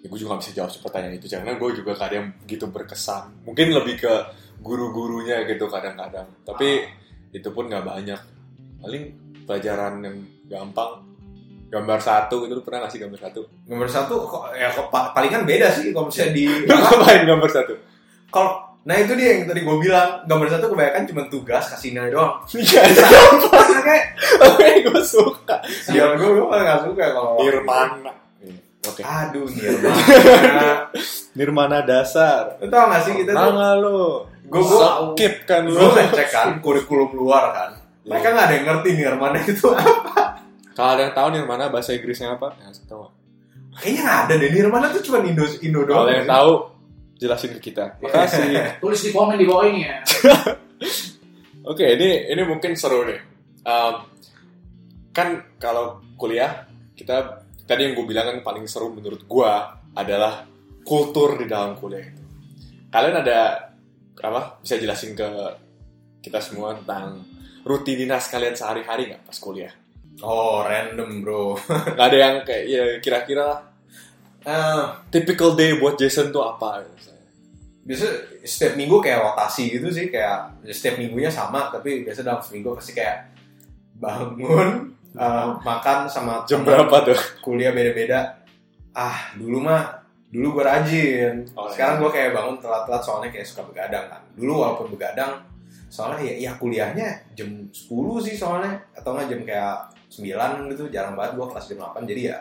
[0.00, 3.42] Ya, gue juga gak bisa jawab pertanyaan itu karena gue juga kadang begitu berkesan.
[3.42, 4.14] Mungkin lebih ke
[4.62, 6.30] guru-gurunya gitu kadang-kadang.
[6.46, 6.86] Tapi
[7.34, 8.20] itu pun nggak banyak.
[8.78, 9.04] Paling
[9.50, 11.09] pelajaran yang gampang.
[11.70, 13.40] Gambar satu gitu lu pernah ngasih gambar satu?
[13.64, 17.46] nomor satu kok ya kok pa- palingan beda sih kalau misalnya di Lu ngapain gambar
[17.48, 17.74] satu?
[18.28, 22.10] kalau nah itu dia yang tadi gue bilang gambar satu kebanyakan cuma tugas kasih nilai
[22.10, 22.82] doang Iya,
[23.80, 24.04] kayak
[24.42, 25.56] oke gue suka.
[25.86, 28.12] dia gue gue malah nggak suka kalau Nirmana.
[28.82, 29.04] Oke.
[29.04, 30.88] aduh Nirmana
[31.32, 32.56] Nirmana dasar.
[32.56, 34.24] lu tau gak sih kita tuh Nggak lo.
[34.42, 34.80] gue gue
[35.12, 35.92] Skip kan gue lo.
[35.92, 39.68] ngecek kan kurikulum luar kan mereka nggak ada yang ngerti Nirmana itu
[40.80, 42.56] Kalau ada yang tahu Nirmana bahasa Inggrisnya apa?
[42.56, 43.04] Ya, tahu.
[43.76, 46.52] kayaknya nggak ada deh Nirmana tuh cuma Indo Indo Kalau doang ada yang tahu
[47.20, 48.00] jelasin ke kita.
[48.00, 48.48] Makasih.
[48.82, 50.00] tulis di komen di bawah ini ya
[51.70, 53.20] Oke, ini ini mungkin seru nih.
[53.60, 53.94] Um,
[55.12, 56.64] kan kalau kuliah
[56.96, 59.52] kita tadi yang gue bilang kan paling seru menurut gue
[59.92, 60.48] adalah
[60.80, 62.24] kultur di dalam kuliah itu.
[62.88, 63.68] Kalian ada
[64.24, 64.56] apa?
[64.64, 65.28] Bisa jelasin ke
[66.24, 67.20] kita semua tentang
[67.68, 69.76] rutinitas kalian sehari-hari nggak pas kuliah?
[70.20, 71.56] Oh random bro.
[71.96, 73.60] Gak ada yang kayak ya kira-kira lah,
[74.40, 76.80] Eh, typical day buat Jason tuh apa?
[77.80, 78.06] biasa
[78.40, 82.92] setiap minggu kayak rotasi gitu sih kayak setiap minggunya sama tapi biasa dalam seminggu pasti
[82.92, 83.32] kayak
[83.96, 87.16] bangun eh, makan sama Jam berapa tuh?
[87.40, 88.36] kuliah beda-beda.
[88.92, 91.34] Ah dulu mah dulu gue rajin.
[91.52, 94.22] Oh, sekarang gue kayak bangun telat-telat soalnya kayak suka begadang kan.
[94.32, 95.40] Dulu walaupun begadang
[95.90, 98.78] soalnya ya, ya kuliahnya jam 10 sih soalnya.
[98.94, 99.76] Atau nggak jam kayak
[100.10, 102.38] 9 gitu jarang banget gue kelas jam 8 jadi ya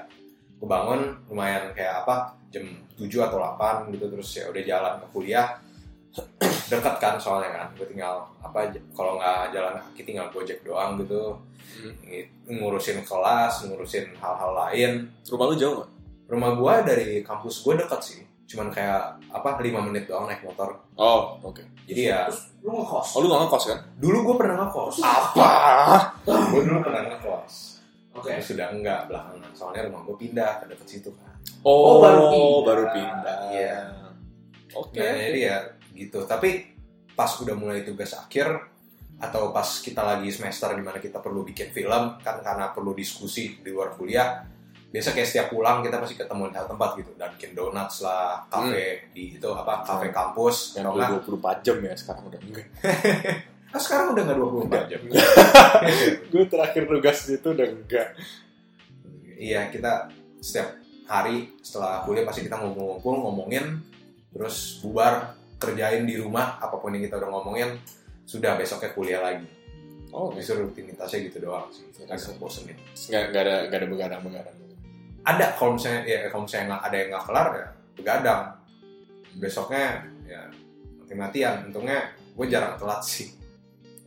[0.60, 4.06] gue bangun lumayan kayak apa jam 7 atau 8 gitu.
[4.08, 5.48] Terus ya udah jalan ke kuliah.
[6.72, 11.36] Dekat kan soalnya kan gue tinggal apa kalau nggak jalan kaki tinggal gojek doang gitu.
[11.80, 11.94] Hmm.
[12.06, 15.10] Ng- ngurusin kelas ngurusin hal-hal lain.
[15.30, 15.92] Rumah lu jauh nggak?
[16.30, 20.74] rumah gue dari kampus gue dekat sih cuman kayak apa lima menit doang naik motor
[20.96, 21.62] Oh, oke.
[21.86, 23.80] jadi ya terus lu ngekos Oh, lu nggak ngekos kan?
[23.96, 25.50] dulu gue pernah ngekos Apa?
[26.26, 27.54] gue dulu pernah ngekos
[28.12, 31.30] oke Tapi sudah enggak belakangan soalnya rumah gue pindah ke dekat situ kan
[31.62, 32.62] Oh, Oh, baru pindah.
[32.64, 33.40] baru pindah.
[33.50, 33.80] Iya.
[34.72, 35.00] Oke.
[35.00, 35.58] Nah, jadi ya
[35.94, 36.24] gitu.
[36.24, 36.72] Tapi
[37.12, 38.48] pas udah mulai tugas akhir
[39.18, 43.56] atau pas kita lagi semester di mana kita perlu bikin film kan karena perlu diskusi
[43.58, 44.40] di luar kuliah.
[44.90, 49.14] Biasa kayak setiap pulang kita pasti ketemu di tempat gitu dan bikin donuts lah, kafe
[49.14, 50.74] di itu apa kafe kampus.
[50.78, 52.68] Yang dulu enggak, 24 jam ya sekarang udah enggak.
[53.74, 55.02] ah, sekarang udah nggak 24 jam.
[56.34, 58.08] Gue terakhir tugas itu udah enggak.
[59.40, 60.10] Iya kita
[60.42, 63.82] setiap hari setelah kuliah pasti kita ngumpul-ngumpul ngomongin
[64.30, 67.78] terus bubar kerjain di rumah apa pun yang kita udah ngomongin
[68.30, 69.60] sudah besoknya kuliah lagi
[70.10, 74.56] Oh, itu rutinitasnya gitu doang sih agak bosenin nggak nggak ada nggak ada begadang begadang.
[75.36, 77.68] Ada kalau misalnya ya kalau misalnya nggak ada yang nggak kelar ya
[78.00, 78.44] begadang
[79.40, 79.86] besoknya
[80.26, 80.42] ya
[81.04, 82.00] mati-matian untungnya
[82.34, 83.40] gue jarang telat sih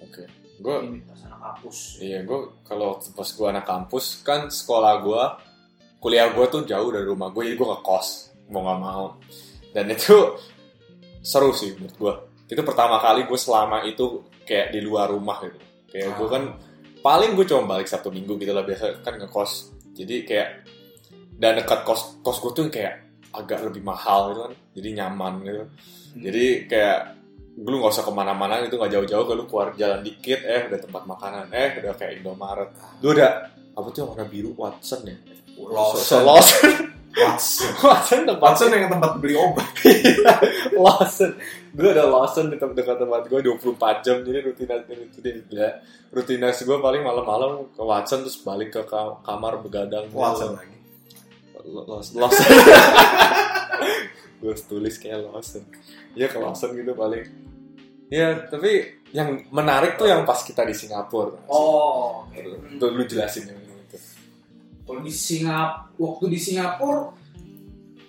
[0.03, 0.23] Oke.
[0.63, 1.79] Gue Rutinitas anak kampus.
[2.03, 5.23] Iya, gue kalau pas gue anak kampus kan sekolah gue,
[6.03, 8.09] kuliah gue tuh jauh dari rumah gue, jadi gue ngekos
[8.51, 9.07] mau nggak mau.
[9.73, 10.37] Dan itu
[11.23, 12.15] seru sih menurut gue.
[12.53, 15.59] Itu pertama kali gue selama itu kayak di luar rumah gitu.
[15.89, 16.43] Kayak gue kan
[17.01, 19.73] paling gue cuma balik Sabtu Minggu gitu lah biasa kan ngekos.
[19.97, 20.49] Jadi kayak
[21.43, 23.03] dan dekat kos kos gue tuh kayak
[23.35, 25.63] agak lebih mahal gitu kan, jadi nyaman gitu.
[26.23, 26.99] Jadi kayak
[27.59, 30.79] lu nggak usah ke mana-mana itu nggak jauh-jauh kalau lu keluar jalan dikit eh udah
[30.81, 32.71] tempat makanan eh udah kayak Indomaret.
[33.03, 33.31] Lu udah
[33.75, 34.51] apa tuh yang warna biru?
[34.55, 35.17] Watson ya?
[35.59, 36.23] Lawson.
[36.23, 36.73] Lawson.
[37.13, 37.73] Watson.
[37.85, 39.69] Watson tempat Watson yang tempat beli obat.
[40.85, 41.31] Lawson.
[41.73, 44.17] Gue ada Lawson di tempat dekat tempat gue 24 jam.
[44.25, 45.69] Jadi rutinitas rutinitas gila.
[46.13, 50.09] Rutinitas gue paling malam-malam ke Watson terus balik ke ka- kamar begadang.
[50.13, 50.82] Watson lagi
[51.67, 52.47] Lawson Lawson
[54.43, 55.63] gue tulis kayak Lawson
[56.19, 57.25] ya ke Lawson gitu paling.
[58.13, 61.49] Ya tapi yang menarik tuh yang pas kita di Singapura.
[61.49, 62.41] Oh, oke.
[62.77, 63.97] Tuh, lu jelasin yang itu
[64.85, 67.09] Kalau di Singapura, waktu di Singapura,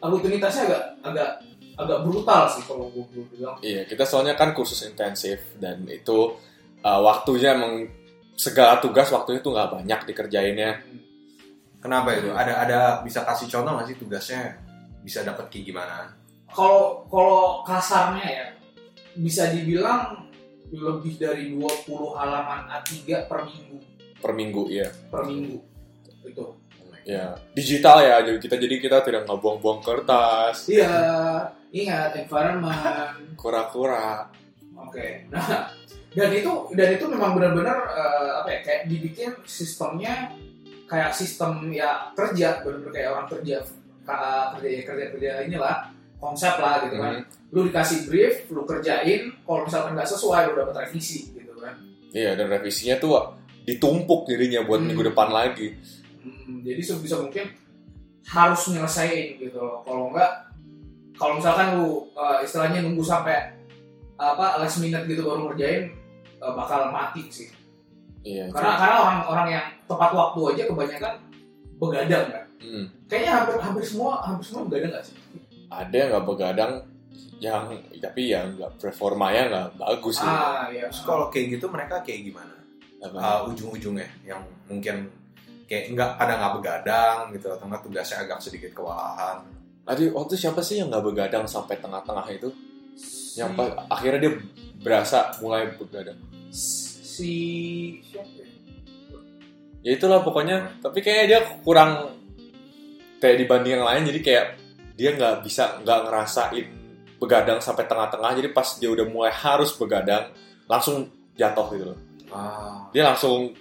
[0.04, 1.30] rutinitasnya agak agak
[1.74, 3.58] agak brutal sih kalau gue bilang.
[3.66, 6.38] iya kita soalnya kan kursus intensif dan itu
[6.86, 7.90] uh, waktunya emang
[8.38, 10.86] segala tugas waktunya tuh nggak banyak dikerjainnya
[11.84, 12.32] kenapa itu?
[12.32, 14.42] Ada ada bisa kasih contoh nggak sih tugasnya?
[15.04, 16.16] Bisa dapat kayak gimana?
[16.48, 18.46] Kalau kalau kasarnya ya
[19.20, 20.32] bisa dibilang
[20.74, 23.78] lebih dari 20 halaman A3 per minggu.
[24.18, 25.60] Per minggu ya per minggu.
[26.24, 26.56] Itu.
[27.04, 30.72] ya digital ya jadi kita jadi kita tidak ngebuang-buang kertas.
[30.72, 30.96] Iya,
[31.76, 33.36] ingat environment.
[33.36, 34.32] kura-kura.
[34.80, 35.28] Oke.
[35.28, 35.68] Nah,
[36.16, 40.32] dan itu dan itu memang benar-benar eh, apa ya kayak dibikin sistemnya
[40.86, 43.58] kayak sistem ya kerja benar-benar kayak orang kerja
[44.04, 45.88] kerja kerja kerja inilah
[46.20, 47.24] konsep lah gitu kan.
[47.54, 51.76] Lu dikasih brief, lu kerjain, kalau misalkan nggak sesuai lu dapat revisi gitu kan.
[52.12, 54.92] iya dan revisinya tuh ditumpuk jadinya buat Hmm.
[54.92, 55.74] minggu depan lagi
[56.24, 57.52] Hmm, jadi sebisa mungkin
[58.24, 59.84] harus nyelesain gitu loh.
[59.84, 60.32] Kalau enggak,
[61.14, 63.52] kalau misalkan lu eh, istilahnya nunggu sampai
[64.16, 65.92] apa last minute gitu baru ngerjain
[66.40, 67.48] eh, bakal mati sih.
[68.24, 71.14] Iya Karena karena orang-orang yang tepat waktu aja kebanyakan
[71.78, 72.46] begadang kan.
[72.64, 72.86] Hmm.
[73.12, 75.18] Kayaknya hampir hampir semua hampir semua begadang nggak sih?
[75.74, 76.74] ada yang nggak begadang
[77.42, 77.64] yang
[77.98, 80.86] tapi ya nggak performanya nggak bagus sih Ah iya.
[80.88, 82.56] Terus kalau kayak gitu mereka kayak gimana
[83.04, 83.18] Apa?
[83.20, 85.10] Uh, ujung-ujungnya yang mungkin
[85.68, 89.44] kayak nggak pada nggak begadang gitu atau nggak tugasnya agak sedikit kewalahan
[89.84, 92.48] Tadi waktu siapa sih yang nggak begadang sampai tengah-tengah itu?
[93.36, 94.34] Yang si, pas, akhirnya dia
[94.80, 96.16] berasa mulai begadang.
[96.56, 96.83] si
[98.02, 98.42] siapa
[99.84, 99.92] ya?
[99.94, 100.80] Itulah pokoknya.
[100.80, 102.16] Tapi kayaknya dia kurang
[103.20, 104.04] kayak dibanding yang lain.
[104.08, 104.46] Jadi kayak
[104.96, 106.68] dia nggak bisa nggak ngerasain
[107.20, 108.32] begadang sampai tengah-tengah.
[108.40, 110.32] Jadi pas dia udah mulai harus begadang,
[110.68, 112.00] langsung jatuh gitu loh.
[112.32, 113.52] ah Dia langsung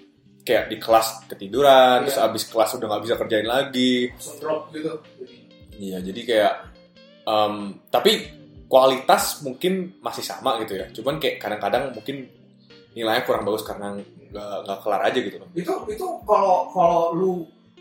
[0.42, 2.10] kayak di kelas ketiduran, Iya.
[2.10, 4.10] terus abis kelas udah nggak bisa kerjain lagi.
[4.10, 4.90] langsung drop gitu.
[5.22, 5.34] Jadi,
[5.82, 6.54] Iya, jadi kayak
[7.22, 7.54] em,
[7.90, 8.12] tapi
[8.66, 10.86] kualitas mungkin masih sama gitu ya.
[10.90, 12.26] Cuman kayak kadang-kadang mungkin
[12.92, 13.96] nilainya kurang bagus karena
[14.32, 15.48] nggak nggak kelar aja gitu loh.
[15.52, 17.32] itu itu kalau kalau lu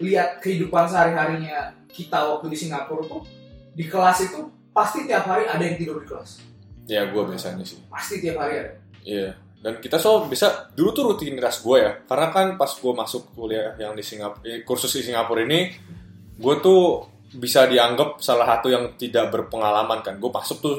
[0.04, 3.24] lihat kehidupan sehari harinya kita waktu di Singapura tuh
[3.72, 4.40] di kelas itu
[4.72, 6.52] pasti tiap hari ada yang tidur di kelas
[6.90, 7.80] Ya gue biasanya sih.
[7.88, 8.72] pasti tiap hari ada
[9.06, 9.34] Iya.
[9.62, 11.92] Dan kita so bisa dulu tuh rutinitas gue ya.
[12.06, 15.70] Karena kan pas gue masuk kuliah yang di Singapura, kursus di Singapura ini,
[16.38, 17.06] gue tuh
[17.38, 20.18] bisa dianggap salah satu yang tidak berpengalaman kan.
[20.18, 20.76] Gue masuk tuh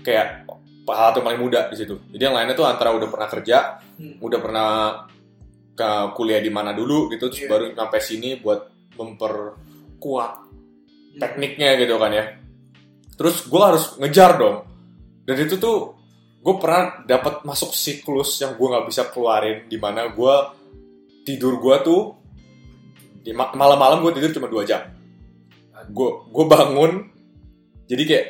[0.00, 0.48] kayak
[0.84, 1.94] hal yang paling muda di situ.
[2.10, 3.58] Jadi yang lainnya tuh antara udah pernah kerja,
[3.94, 4.18] Hmm.
[4.18, 4.68] udah pernah
[5.72, 7.50] ke kuliah di mana dulu gitu, terus Iya.
[7.50, 8.60] baru sampai sini buat
[8.92, 10.32] memperkuat
[11.16, 12.24] tekniknya gitu kan ya.
[13.14, 14.56] Terus gue harus ngejar dong.
[15.22, 15.94] Dan itu tuh
[16.42, 20.34] gue pernah dapat masuk siklus yang gue nggak bisa keluarin di mana gue
[21.22, 22.02] tidur gue tuh
[23.22, 24.82] di ma- malam-malam gue tidur cuma dua jam.
[25.88, 27.06] Gue gue bangun
[27.86, 28.26] jadi kayak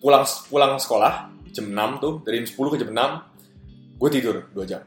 [0.00, 4.64] pulang pulang sekolah jam 6 tuh dari jam 10 ke jam 6 gue tidur dua
[4.64, 4.82] jam.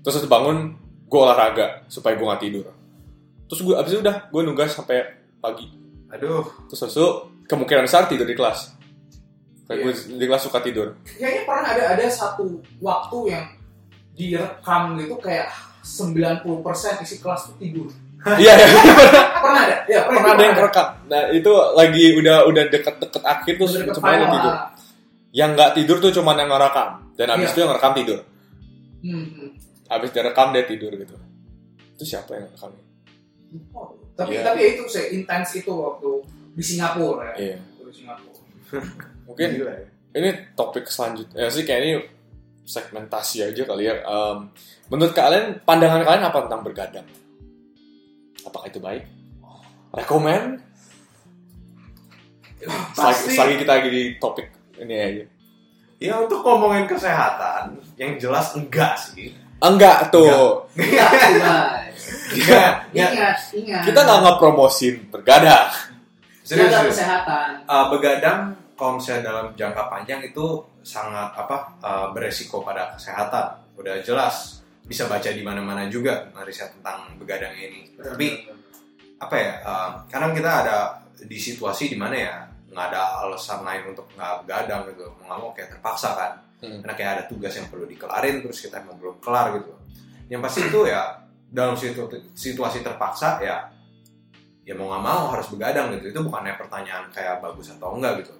[0.00, 0.74] Terus habis bangun
[1.04, 2.66] gue olahraga supaya gue nggak tidur.
[3.46, 5.04] Terus gue abis itu udah gue nugas sampai
[5.38, 5.68] pagi.
[6.08, 7.08] aduh Terus habis itu
[7.44, 8.74] kemungkinan besar tidur di kelas.
[9.64, 9.84] Kayak Iya.
[9.84, 10.88] gue di kelas suka tidur.
[11.06, 12.44] kayaknya pernah ada ada satu
[12.78, 13.44] waktu yang
[14.12, 15.48] direkam gitu kayak
[15.84, 16.44] 90%
[17.00, 17.88] isi kelas tuh tidur
[18.40, 18.68] Iya, iya.
[19.36, 19.76] Pernah ada?
[19.84, 20.88] Ya, pernah ada yang kerekam.
[21.12, 24.52] Nah itu lagi udah udah deket-deket akhir tuh semuanya tidur.
[25.34, 27.10] Yang nggak tidur tuh cuma yang ngerekam.
[27.18, 27.52] Dan abis Iya.
[27.52, 28.18] itu yang ngerekam tidur.
[29.02, 29.50] Hmm.
[29.84, 31.14] Abis dia rekam dia tidur gitu.
[31.92, 32.70] Itu siapa yang rekam?
[33.74, 34.42] Oh, tapi Iya.
[34.46, 36.10] tapi ya itu saya intens itu waktu
[36.54, 37.36] di Singapura ya.
[37.36, 37.56] Iya.
[37.58, 38.38] Waktu di Singapura.
[39.26, 39.86] Mungkin Gila ya.
[40.14, 41.92] ini topik selanjutnya sih kayak ini
[42.64, 43.94] segmentasi aja kali ya.
[44.00, 44.36] Em,
[44.88, 47.06] menurut kalian pandangan kalian apa tentang bergadang?
[48.42, 49.02] Apakah itu baik?
[49.90, 50.58] Rekomen?
[52.60, 53.30] Selagi, Pasti.
[53.36, 54.48] selagi kita lagi di topik
[54.80, 55.24] ini aja.
[56.02, 59.32] Ya untuk ngomongin kesehatan, yang jelas enggak sih.
[59.62, 60.68] Enggak tuh.
[60.76, 62.02] Guys.
[62.34, 63.10] Enggak, enggak.
[63.14, 63.82] Ingat, ingat.
[63.86, 65.70] Kita nggak ngepromosin bergadang.
[66.44, 67.64] Serius, kesehatan.
[67.64, 73.72] Uh, begadang kalau misalnya dalam jangka panjang itu sangat apa uh, beresiko pada kesehatan.
[73.80, 77.96] Udah jelas bisa baca di mana-mana juga riset tentang begadang ini.
[77.96, 78.28] Tapi
[79.16, 79.52] apa ya?
[79.64, 80.76] uh, kadang kita ada
[81.24, 82.34] di situasi di mana ya
[82.74, 85.06] nggak ada alasan lain untuk nggak begadang gitu.
[85.16, 86.32] Mau nggak mau kayak terpaksa kan.
[86.58, 86.82] Hmm.
[86.82, 89.70] Karena kayak ada tugas yang perlu dikelarin terus kita emang belum kelar gitu.
[90.26, 91.02] Yang pasti itu ya
[91.48, 93.70] dalam situ- situasi terpaksa ya
[94.64, 98.32] ya mau nggak mau harus begadang gitu itu bukannya pertanyaan kayak bagus atau enggak gitu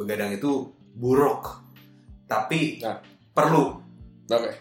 [0.00, 0.64] begadang itu
[0.96, 1.60] buruk
[2.24, 2.98] tapi Nah.
[3.30, 3.76] perlu
[4.28, 4.52] Oke.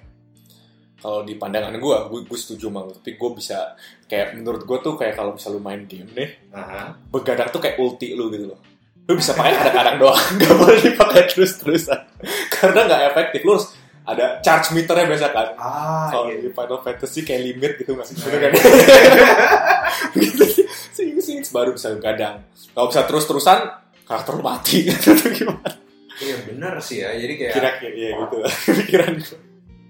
[0.98, 2.98] Kalau di pandangan gue, gue, setuju banget.
[2.98, 3.78] Tapi gue bisa
[4.10, 6.90] kayak menurut gue tuh kayak kalau bisa lu main game nih, Aha.
[7.14, 8.60] begadang tuh kayak ulti lu gitu loh.
[9.08, 12.00] Lu bisa pakai kadang-kadang doang, nggak boleh dipakai terus-terusan.
[12.52, 13.40] Karena nggak efektif.
[13.42, 13.72] Lu harus
[14.04, 15.48] ada charge meternya biasa kan.
[15.60, 16.40] ah Kalau iya.
[16.40, 18.16] di Final Fantasy kayak limit gitu nggak sih?
[18.20, 18.52] Bener kan?
[20.16, 20.66] gitu sih.
[21.24, 22.44] Sing baru bisa begadang.
[22.72, 23.60] Kalau bisa terus-terusan,
[24.04, 24.84] karakter lu mati.
[24.88, 25.72] Gitu gimana?
[26.18, 28.38] iya bener sih ya jadi kayak Kira-kira ya gitu.
[28.74, 29.14] Pikiran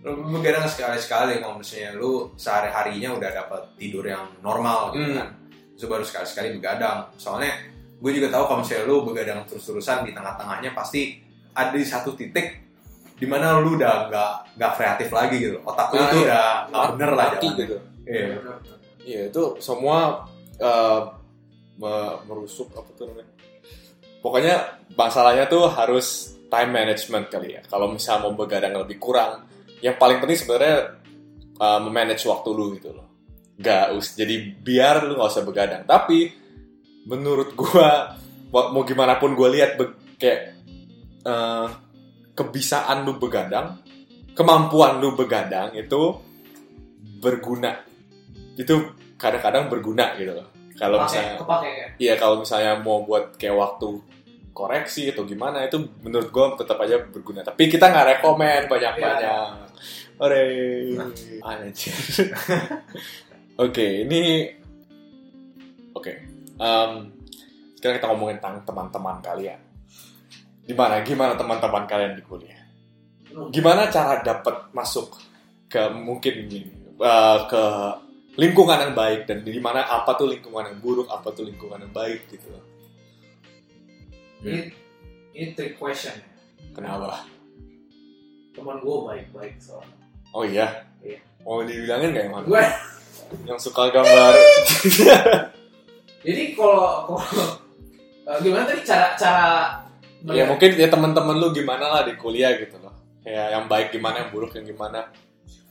[0.04, 5.16] lu begadang sekali-sekali kalau misalnya lu sehari harinya udah dapat tidur yang normal gitu Hmm.
[5.16, 5.30] kan
[5.72, 7.56] itu baru sekali-sekali begadang soalnya
[7.98, 11.18] gue juga tahu kalau misalnya lu begadang terus-terusan di tengah-tengahnya pasti
[11.52, 12.62] ada di satu titik
[13.18, 16.26] di mana lu udah nggak nggak kreatif lagi gitu otak lu Ah, tuh iya.
[16.30, 17.52] udah nggak bener lah jalannya.
[17.58, 17.78] gitu.
[18.06, 18.28] Iya.
[19.02, 19.98] Iya itu semua
[20.58, 21.00] eh,
[21.76, 23.30] me- merusuk apa tuh namanya?
[24.20, 24.56] Pokoknya
[24.94, 26.08] masalahnya tuh harus
[26.48, 27.62] time management kali ya.
[27.64, 29.46] Kalau misalnya mau begadang lebih kurang,
[29.80, 30.78] yang paling penting sebenarnya
[31.56, 33.08] eh, memanage waktu lu gitu loh.
[33.58, 35.82] Gak us, jadi biar lu nggak usah begadang.
[35.84, 36.30] Tapi
[37.08, 38.14] menurut gua
[38.52, 39.80] wa- mau gimana pun gua lihat
[40.20, 40.60] kayak
[41.24, 41.68] eh,
[42.36, 43.80] kebisaan lu begadang,
[44.38, 46.20] kemampuan lu begadang itu
[47.18, 47.74] berguna
[48.58, 50.48] itu kadang-kadang berguna gitu loh.
[50.78, 51.88] Kalau misalnya, kepake ya.
[51.98, 53.98] iya kalau misalnya mau buat kayak waktu
[54.54, 57.42] koreksi atau gimana itu menurut gue tetap aja berguna.
[57.42, 59.66] Tapi kita nggak rekomen banyak-banyak.
[60.18, 60.46] Ore,
[61.46, 61.94] anjir.
[63.66, 64.46] Oke, ini
[65.94, 66.37] oke.
[66.58, 66.92] Em,
[67.78, 69.62] sekarang kita ngomongin tentang teman-teman kalian.
[70.66, 71.06] Gimana?
[71.06, 72.62] Gimana teman-teman kalian di kuliah?
[73.54, 75.14] Gimana cara dapat masuk
[75.70, 76.50] ke mungkin
[76.98, 77.64] eh, ke
[78.38, 81.94] lingkungan yang baik dan di mana apa tuh lingkungan yang buruk, apa tuh lingkungan yang
[81.94, 82.50] baik gitu.
[84.42, 84.74] Ini,
[85.34, 86.14] ini trick question.
[86.74, 87.26] Kenapa?
[88.54, 89.98] Teman gue baik-baik soalnya.
[90.34, 90.86] Oh iya.
[91.02, 91.22] Iya.
[91.46, 92.46] Mau dibilangin gak yang mana?
[92.46, 92.66] Gue,
[93.46, 94.34] Yang suka gambar.
[96.28, 97.48] jadi kalau kalau
[98.28, 99.48] eh, gimana tadi cara cara
[100.28, 102.92] ya mungkin ya teman-teman lu gimana lah di kuliah gitu loh.
[103.24, 105.08] Kayak yang baik gimana, yang buruk yang gimana.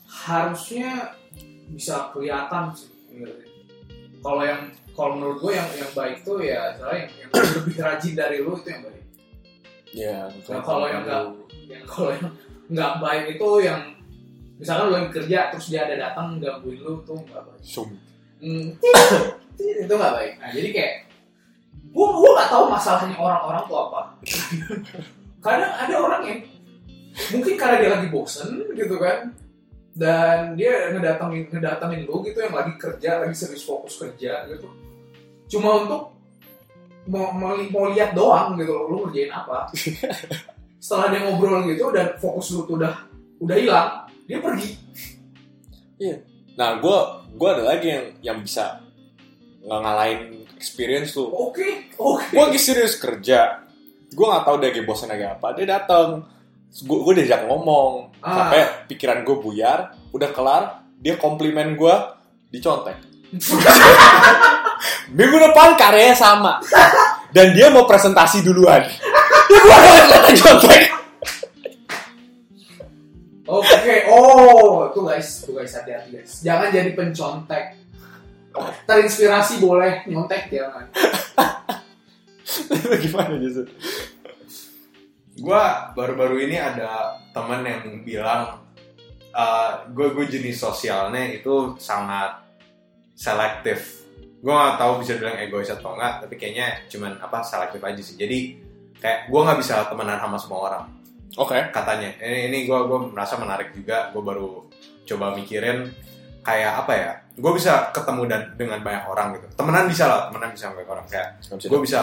[0.07, 1.13] harusnya
[1.69, 2.89] bisa kelihatan sih.
[4.25, 7.31] Kalau yang kalau menurut gue yang yang baik tuh ya misalnya yang, yang
[7.61, 9.05] lebih rajin dari lu itu yang baik.
[9.97, 11.23] Ya, Nah, kalau yang enggak,
[11.69, 12.33] yang kalau yang
[12.67, 13.81] nggak baik itu yang
[14.57, 17.63] misalkan lu yang kerja terus dia ada datang gangguin lu tuh nggak baik.
[17.63, 17.93] Sum.
[18.41, 18.76] Hmm,
[19.84, 20.32] itu nggak baik.
[20.41, 20.95] Nah jadi kayak
[21.93, 24.01] gua gua nggak tahu masalahnya orang-orang tuh apa.
[25.45, 26.41] Kadang ada orang yang
[27.32, 29.32] mungkin karena dia lagi bosen gitu kan.
[29.97, 34.68] Dan dia ngedatengin ngedatengin lu gitu yang lagi kerja lagi serius fokus kerja gitu.
[35.57, 36.12] Cuma untuk
[37.09, 39.72] mau mau, mau lihat doang gitu lu ngerjain apa.
[40.84, 42.93] Setelah dia ngobrol gitu dan fokus lu tuh udah
[43.41, 43.89] udah hilang
[44.28, 44.76] dia pergi.
[46.57, 46.99] Nah, gue
[47.37, 48.80] gue ada lagi yang yang bisa
[49.66, 50.20] nggak ngalahin
[50.57, 51.28] experience tuh.
[51.28, 53.61] oke oke Gue lagi serius kerja.
[54.09, 55.53] Gue nggak tahu dia lagi bosan lagi apa.
[55.53, 56.24] Dia datang.
[56.72, 58.16] Gue gue diajak ngomong.
[58.24, 58.49] Ah.
[58.49, 59.93] Sampai pikiran gue buyar.
[60.16, 60.89] Udah kelar.
[60.97, 61.95] Dia komplimen gue
[62.49, 62.97] dicontek.
[65.16, 66.57] Minggu depan karyanya sama.
[67.37, 68.80] Dan dia mau presentasi duluan.
[69.47, 70.95] Ya gue ada contek.
[73.47, 76.42] Oke, oh, tuh guys, tuh guys hati-hati guys.
[76.42, 77.86] Jangan jadi pencontek.
[78.88, 80.88] terinspirasi boleh nyontek ya kan
[83.05, 83.68] Gimana justru?
[85.36, 88.64] gue baru-baru ini ada temen yang bilang
[89.92, 92.40] gue gue jenis sosialnya itu sangat
[93.12, 94.09] selektif
[94.40, 98.16] gue gak tahu bisa bilang egois atau enggak tapi kayaknya cuman apa selektif aja sih
[98.16, 98.57] jadi
[98.97, 100.84] kayak gue nggak bisa temenan sama semua orang
[101.35, 101.59] Oke.
[101.74, 102.14] katanya.
[102.22, 104.14] Ini ini gue gue merasa menarik juga.
[104.14, 104.64] Gue baru
[105.07, 105.91] coba mikirin
[106.47, 107.12] kayak apa ya?
[107.37, 109.47] Gue bisa ketemu dan dengan banyak orang gitu.
[109.59, 111.07] Temenan bisa lah temenan bisa banyak orang.
[111.11, 111.29] Kayak
[111.66, 112.01] gue bisa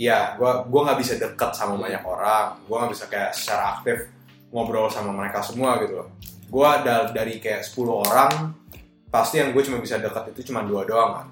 [0.00, 2.56] iya gue gue nggak bisa deket sama banyak orang.
[2.64, 4.08] Gue nggak bisa kayak secara aktif
[4.50, 6.08] ngobrol sama mereka semua gitu loh.
[6.48, 8.52] Gue da- dari kayak 10 orang
[9.08, 11.26] pasti yang gue cuma bisa dekat itu cuma dua doang kan.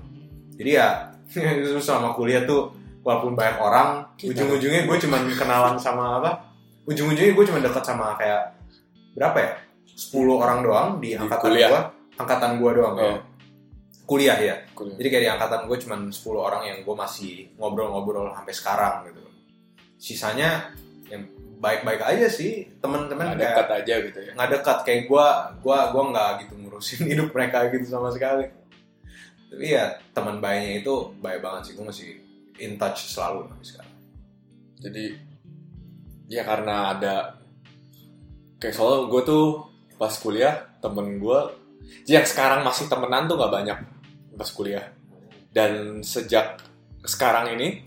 [0.57, 1.09] Jadi ya
[1.84, 6.49] selama kuliah tuh walaupun banyak orang ujung-ujungnya gue cuma kenalan sama apa
[6.91, 8.59] ujung-ujungnya gue cuma dekat sama kayak
[9.14, 9.53] berapa ya
[9.86, 11.80] 10 orang doang di Di angkatan gue
[12.16, 13.05] angkatan gue doang Oh.
[13.07, 13.16] ya.
[14.05, 14.97] kuliah ya Kuliah.
[14.99, 19.22] jadi kayak di angkatan gue cuma 10 orang yang gue masih ngobrol-ngobrol sampai sekarang gitu.
[19.97, 20.74] Sisanya
[21.07, 21.22] yang
[21.61, 24.32] baik-baik aja sih teman-teman Nggak dekat aja gitu ya.
[24.34, 25.26] nggak dekat kayak gue
[25.61, 28.51] gue gue nggak gitu ngurusin hidup mereka gitu sama sekali.
[29.47, 32.09] Tapi ya teman baiknya itu baik banget sih gue masih
[32.59, 33.95] in touch selalu sampai sekarang.
[34.80, 35.05] Jadi
[36.31, 37.14] ya karena ada
[38.62, 39.47] kayak soalnya gue tuh
[39.99, 41.41] pas kuliah temen gue
[42.07, 43.78] yang sekarang masih temenan tuh nggak banyak
[44.39, 44.87] pas kuliah.
[45.51, 46.62] Dan sejak
[47.03, 47.83] sekarang ini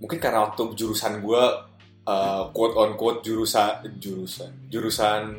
[0.00, 1.42] mungkin karena waktu jurusan gue
[2.08, 5.36] uh, quote on quote jurusan jurusan jurusan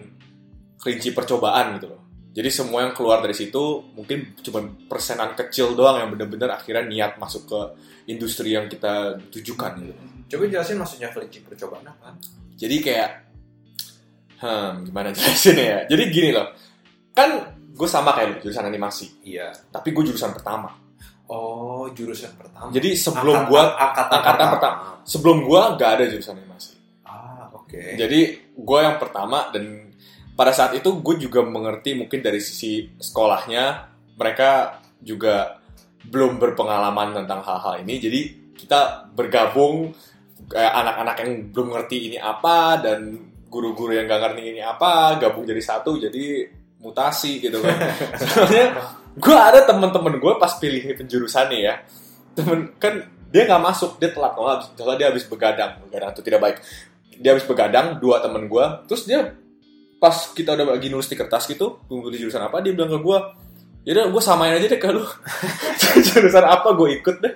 [0.77, 2.01] kelinci percobaan gitu loh.
[2.29, 7.11] Jadi semua yang keluar dari situ mungkin cuma persenan kecil doang yang bener-bener akhirnya niat
[7.17, 7.59] masuk ke
[8.05, 12.13] industri yang kita tujukan gitu Coba jelasin maksudnya kelinci percobaan apa?
[12.53, 13.09] jadi kayak
[14.37, 16.47] hmm gimana jelasin ya jadi gini loh
[17.11, 17.29] kan
[17.69, 19.51] gue sama kayak lu jurusan animasi Iya.
[19.69, 20.75] tapi gue jurusan pertama
[21.25, 22.67] Oh jurusan pertama.
[22.69, 24.77] jadi sebelum Angkatan- gue angkatan, angkatan pertama.
[25.03, 26.73] sebelum gue gak ada jurusan animasi
[27.03, 27.79] Ah oke.
[27.95, 28.19] jadi
[28.53, 29.93] gue yang pertama dan
[30.33, 34.49] pada saat itu gue juga mengerti mungkin dari sisi sekolahnya mereka
[34.99, 35.59] juga
[36.01, 38.19] belum berpengalaman tentang hal-hal ini jadi
[38.55, 39.95] kita bergabung
[40.49, 42.99] kayak anak-anak yang belum ngerti ini apa dan
[43.49, 46.49] guru-guru yang gak ngerti ini apa gabung jadi satu jadi
[46.81, 47.77] mutasi gitu kan.
[48.33, 48.65] Soalnya
[49.13, 51.75] gue ada temen-temen gue pas pilih penjurusannya ya.
[52.33, 54.59] Temen kan dia nggak masuk dia telat banget.
[54.73, 56.57] Soalnya dia habis begadang begadang itu tidak baik.
[57.19, 59.35] Dia habis begadang dua temen gue terus dia
[59.99, 63.03] pas kita udah lagi nulis di kertas gitu tunggu di jurusan apa dia bilang ke
[63.03, 63.19] gue
[63.83, 65.03] ya gue samain aja deh ke lu.
[66.07, 67.33] Jurusan apa gue ikut deh.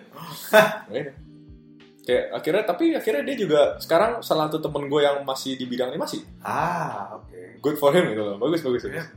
[2.04, 5.96] Kayak akhirnya tapi akhirnya dia juga sekarang salah satu temen gue yang masih di bidang
[5.96, 7.64] animasi Ah oke.
[7.64, 8.36] good for him gitu loh.
[8.38, 8.84] Bagus bagus.
[8.86, 9.08] Bagus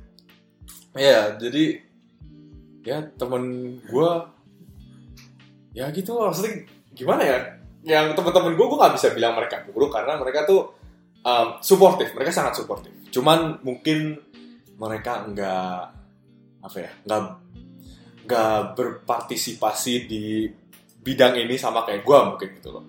[0.97, 1.83] Iya, jadi
[2.87, 4.11] ya temen gue
[5.77, 6.31] ya gitu loh.
[6.33, 6.65] Maksudnya
[6.97, 7.39] gimana ya?
[7.87, 10.77] Yang temen-temen gue gue nggak bisa bilang mereka buruk karena mereka tuh
[11.27, 14.15] um, suportif mereka sangat suportif cuman mungkin
[14.79, 15.79] mereka nggak
[16.63, 17.23] apa ya nggak
[18.27, 20.25] nggak berpartisipasi di
[21.07, 22.85] bidang ini sama kayak gue mungkin gitu loh.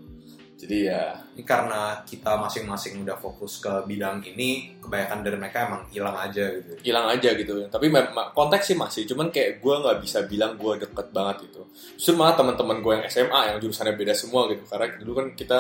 [0.58, 5.86] Jadi ya Ini karena kita masing-masing udah fokus ke bidang ini, kebanyakan dari mereka emang
[5.94, 6.74] hilang aja gitu.
[6.82, 7.70] hilang aja gitu.
[7.70, 7.94] Tapi
[8.34, 11.62] konteks sih masih cuman kayak gue nggak bisa bilang gue deket banget gitu.
[11.94, 14.66] Justru malah teman-teman gue yang SMA yang jurusannya beda semua gitu.
[14.66, 15.60] Karena dulu kan kita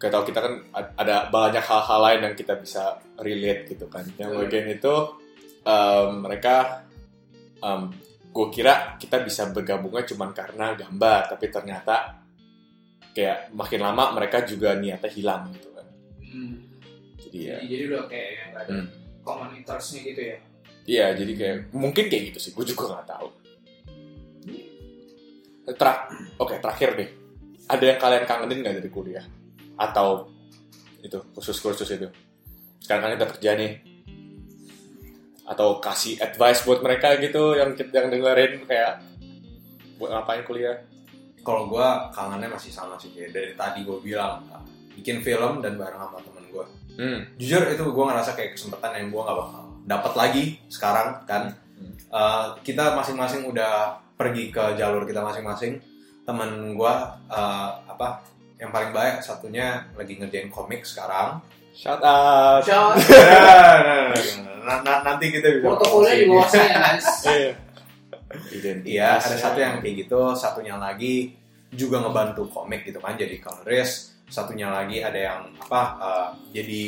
[0.00, 4.08] kayak tau kita kan ad- ada banyak hal-hal lain yang kita bisa relate gitu kan.
[4.16, 4.94] Yang bagian itu
[5.68, 6.88] em, mereka
[8.34, 12.18] gue kira kita bisa bergabungnya cuman karena gambar tapi ternyata
[13.14, 15.86] kayak makin lama mereka juga niatnya hilang gitu kan
[16.24, 16.54] Hmm.
[17.14, 18.88] jadi ya Jadi, jadi udah kayak yang nggak ada Hmm.
[19.22, 20.38] komunitasnya gitu ya.
[20.84, 22.52] Iya, jadi kayak mungkin kayak gitu sih.
[22.52, 23.28] Gue juga nggak tahu.
[25.64, 25.98] Terak,
[26.36, 27.08] oke terakhir deh.
[27.64, 29.24] Ada yang kalian kangenin nggak dari kuliah?
[29.80, 30.28] Atau
[31.00, 32.08] itu kursus-kursus itu?
[32.84, 33.72] Sekarang kan kita kerja nih.
[35.44, 39.04] Atau kasih advice buat mereka gitu yang yang dengerin kayak
[40.00, 40.80] buat ngapain kuliah?
[41.44, 44.40] Kalau gue kangennya masih sama sih kayak dari tadi gue bilang
[44.96, 46.66] bikin film dan bareng sama temen gue.
[46.94, 47.18] Hmm.
[47.36, 51.52] Jujur itu gue ngerasa kayak kesempatan yang gue nggak bakal dapat lagi sekarang kan.
[51.76, 51.92] Hmm.
[51.92, 55.82] Eh, kita masing-masing udah pergi ke jalur kita masing-masing.
[56.24, 56.94] Temen gue
[57.28, 58.24] eh, apa
[58.56, 61.42] yang paling baik satunya lagi ngerjain komik sekarang.
[61.74, 62.62] Shout out.
[62.62, 67.08] Shout Nah, nah, nanti kita bisa Protokolnya di bawah saya guys.
[67.28, 67.52] Iya.
[68.82, 71.38] Iya, ada satu yang kayak gitu, satunya lagi
[71.70, 74.26] juga ngebantu komik gitu kan, jadi colorist.
[74.26, 76.82] Satunya lagi ada yang apa, eh, jadi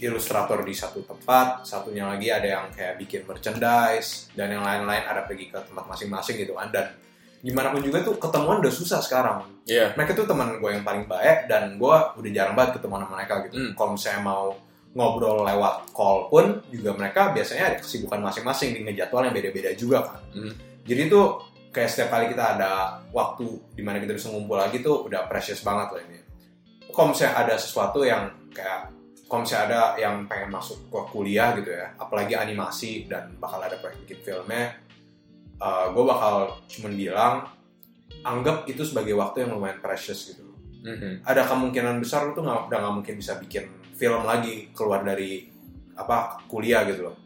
[0.00, 5.28] ilustrator di satu tempat, satunya lagi ada yang kayak bikin merchandise dan yang lain-lain ada
[5.28, 6.96] pergi ke tempat masing-masing gitu kan dan
[7.40, 9.44] gimana pun juga tuh ketemuan udah susah sekarang.
[9.64, 9.92] Iya.
[9.96, 13.34] Mereka tuh teman gue yang paling baik dan gue udah jarang banget ketemu sama mereka
[13.48, 13.56] gitu.
[13.56, 13.72] Hmm.
[13.76, 14.44] Kalau misalnya mau
[14.90, 20.02] ngobrol lewat call pun juga mereka biasanya ada kesibukan masing-masing di ngejadwal yang beda-beda juga
[20.02, 20.20] kan.
[20.34, 20.54] Hmm.
[20.82, 23.46] Jadi tuh kayak setiap kali kita ada waktu
[23.78, 26.18] di mana kita bisa ngumpul lagi tuh udah precious banget lah ini.
[26.90, 28.90] Kalau misalnya ada sesuatu yang kayak
[29.30, 33.78] kalau misalnya ada yang pengen masuk ke kuliah gitu ya, apalagi animasi dan bakal ada
[33.78, 34.74] proyek bikin filmnya,
[35.94, 37.34] gue bakal cuman bilang
[38.26, 40.42] anggap itu sebagai waktu yang lumayan precious gitu.
[40.82, 41.22] Mhm.
[41.22, 43.70] Ada kemungkinan besar lu tuh nggak udah nggak mungkin bisa bikin
[44.00, 45.44] film lagi keluar dari
[45.92, 47.16] apa kuliah gitu loh.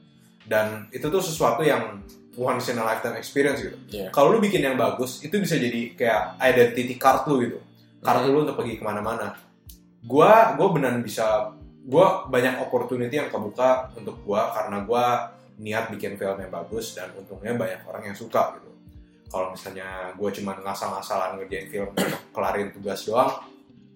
[0.43, 2.03] Dan itu tuh sesuatu yang
[2.35, 3.79] once in a lifetime experience gitu.
[3.95, 4.11] Iya.
[4.11, 7.59] Kalau lu bikin yang bagus, itu bisa jadi kayak identity card lu gitu.
[8.05, 9.33] Kartu lu untuk pergi ke mana-mana.
[10.05, 11.55] Gua, gua beneran bisa,
[11.89, 17.09] gua banyak opportunity yang kebuka untuk gua karena gua niat bikin film yang bagus dan
[17.17, 18.69] untungnya banyak orang yang suka gitu.
[19.33, 21.91] Kalau misalnya gua cuma ngasal-ngasalan ngerjain film
[22.37, 23.33] kelarin tugas doang,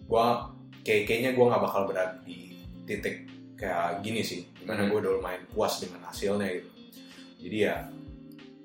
[0.08, 0.48] gua
[0.80, 2.47] kayak kayaknya gua nggak bakal berada di
[2.88, 4.48] titik kayak gini sih.
[4.50, 4.90] Di mana Hmm.
[4.90, 6.68] gua udah lumayan puas dengan hasilnya gitu.
[7.38, 7.76] Jadi ya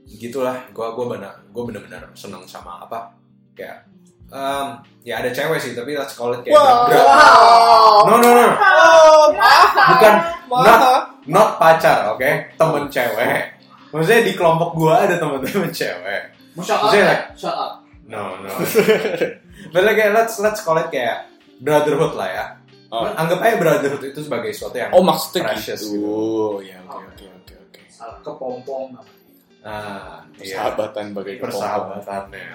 [0.06, 3.12] gitulah gua gua benar gua benar-benar seneng sama apa
[3.52, 3.86] kayak
[4.28, 4.68] em,
[5.02, 6.86] ya ada cewek sih tapi let's call it kayak Wow.
[6.86, 7.06] berat-
[8.04, 8.48] no no no
[9.86, 10.14] bukan
[10.52, 10.82] not
[11.26, 13.58] not pacar oke temen cewek
[13.90, 16.22] maksudnya di kelompok gua ada temen-temen cewek
[16.56, 17.18] Shut up, Maksudnya, ya?
[17.34, 17.72] shut up.
[18.06, 18.50] no no
[19.72, 21.26] but like kayak let's let's call it kayak
[21.58, 22.46] brotherhood lah ya
[22.94, 23.10] Oh.
[23.10, 26.62] anggap aja brotherhood itu sebagai sesuatu yang Oh maksudnya Precious gitu.
[26.62, 27.82] Ya oke oke oke oke.
[28.22, 28.86] Kepompong.
[29.66, 31.42] ah iya Persahabatan bagai kepompong.
[31.50, 32.48] persahabatannya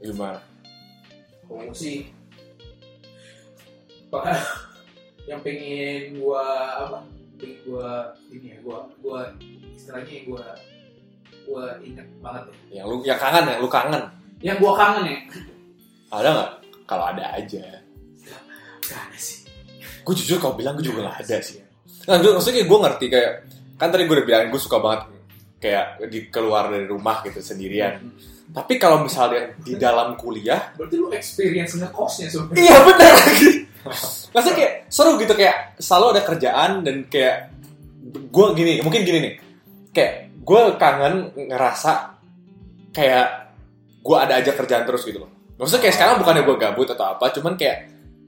[0.00, 0.40] Gimana?
[1.46, 2.12] Kamu sih
[4.10, 4.36] bahkan
[5.24, 6.44] yang pengen gua
[6.76, 6.98] apa
[7.38, 9.32] pengen gua ini ya gua gua
[9.72, 10.44] istilahnya gua
[11.46, 14.02] gua inget banget ya Yang lu yang kangen ya, lu kangen.
[14.42, 15.18] yang gua kangen ya
[16.10, 16.50] Ada nggak?
[16.84, 17.62] Kalau ada aja.
[18.82, 19.39] gak ada sih
[20.02, 21.60] Gue jujur kalau bilang gue juga nggak ada sih.
[22.08, 23.30] Nah, gue, maksudnya kayak gue ngerti kayak
[23.80, 25.00] kan tadi gue udah bilang gue suka banget
[25.60, 28.00] kayak di keluar dari rumah gitu sendirian.
[28.50, 33.48] Tapi kalau misalnya di dalam kuliah, berarti lu experience ngekosnya sebenarnya iya bener lagi.
[34.34, 37.54] Maksudnya kayak seru gitu kayak selalu ada kerjaan dan kayak
[38.10, 39.34] gue gini, mungkin gini nih,
[39.94, 41.92] kayak gue kangen ngerasa
[42.90, 43.54] kayak
[44.02, 45.30] gue ada aja kerjaan terus gitu loh.
[45.60, 47.78] Maksudnya kayak sekarang bukannya gue gabut atau apa, cuman kayak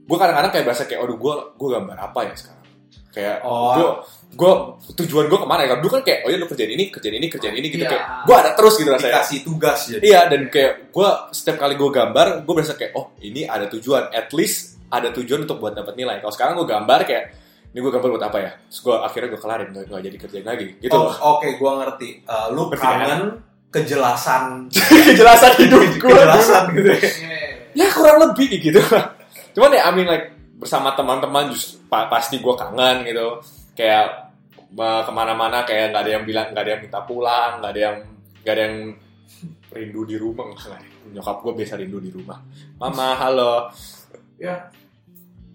[0.03, 2.61] gue kadang-kadang kayak berasa kayak, aduh gue gue gambar apa ya sekarang?
[3.09, 3.73] Kayak Oh.
[3.73, 3.89] gue
[4.33, 4.51] gue
[4.97, 5.77] tujuan gue ke mana ya?
[5.77, 7.91] Dulu kan kayak, oh ya lu kerjain ini, kerjain ini, kerjain ini gitu Iya.
[7.91, 9.21] kayak gue ada terus gitu rasanya.
[9.21, 13.13] dikasih tugas jadi Iya dan kayak gue setiap kali gue gambar gue berasa kayak oh
[13.19, 16.17] ini ada tujuan at least ada tujuan untuk buat dapat nilai.
[16.19, 17.23] Kalau sekarang gue gambar kayak
[17.69, 18.51] ini gue gambar buat apa ya?
[18.63, 20.93] Terus gue akhirnya gue kelarin gak, gak jadi kerjain lagi gitu.
[20.93, 21.09] Oh.
[21.33, 22.09] Oke, gua ngerti.
[22.21, 22.77] Eh, lu kan?
[22.77, 23.21] kangen
[23.69, 24.69] kejelasan,
[25.09, 26.09] Kejelasan hidup gue.
[26.09, 27.01] kejelasan gitu ya.
[27.75, 28.81] ya kurang lebih gitu.
[29.53, 30.27] Cuman ya I mean like
[30.57, 33.39] bersama teman-teman justru pa- pasti gue kangen gitu.
[33.73, 34.33] Kayak
[34.73, 37.81] ma- ke mana-mana kayak nggak ada yang bilang nggak ada yang minta pulang, nggak ada
[37.81, 37.97] yang
[38.41, 38.77] nggak ada yang
[39.73, 40.45] rindu di rumah.
[41.13, 42.39] Nyokap gue biasa rindu di rumah.
[42.77, 43.69] Mama, halo.
[44.37, 44.69] ya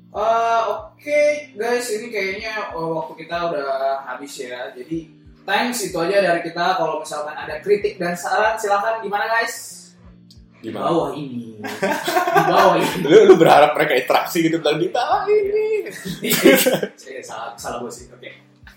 [0.09, 4.73] Eh, Oke guys, ini kayaknya eh, waktu kita udah habis ya.
[4.73, 5.13] Jadi
[5.45, 6.81] thanks itu aja dari kita.
[6.81, 9.78] Kalau misalkan ada kritik dan saran, silakan gimana guys?
[10.59, 11.55] Di bawah ini.
[11.63, 13.07] Di bawah ini.
[13.07, 18.11] lu, lu berharap mereka interaksi gitu bilang di bawah ini Eh, salah salah gue sih.
[18.11, 18.31] Oke.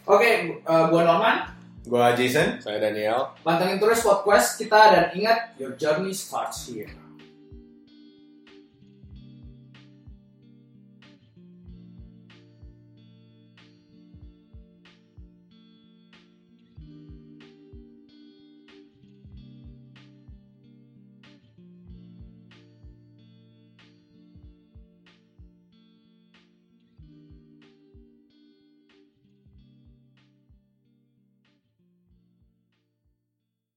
[0.06, 0.30] Oke,
[0.62, 1.38] eh, gua Norman.
[1.82, 2.62] Gua Jason.
[2.62, 7.01] saya Daniel Pantengin terus podcast kita dan ingat your journey starts here.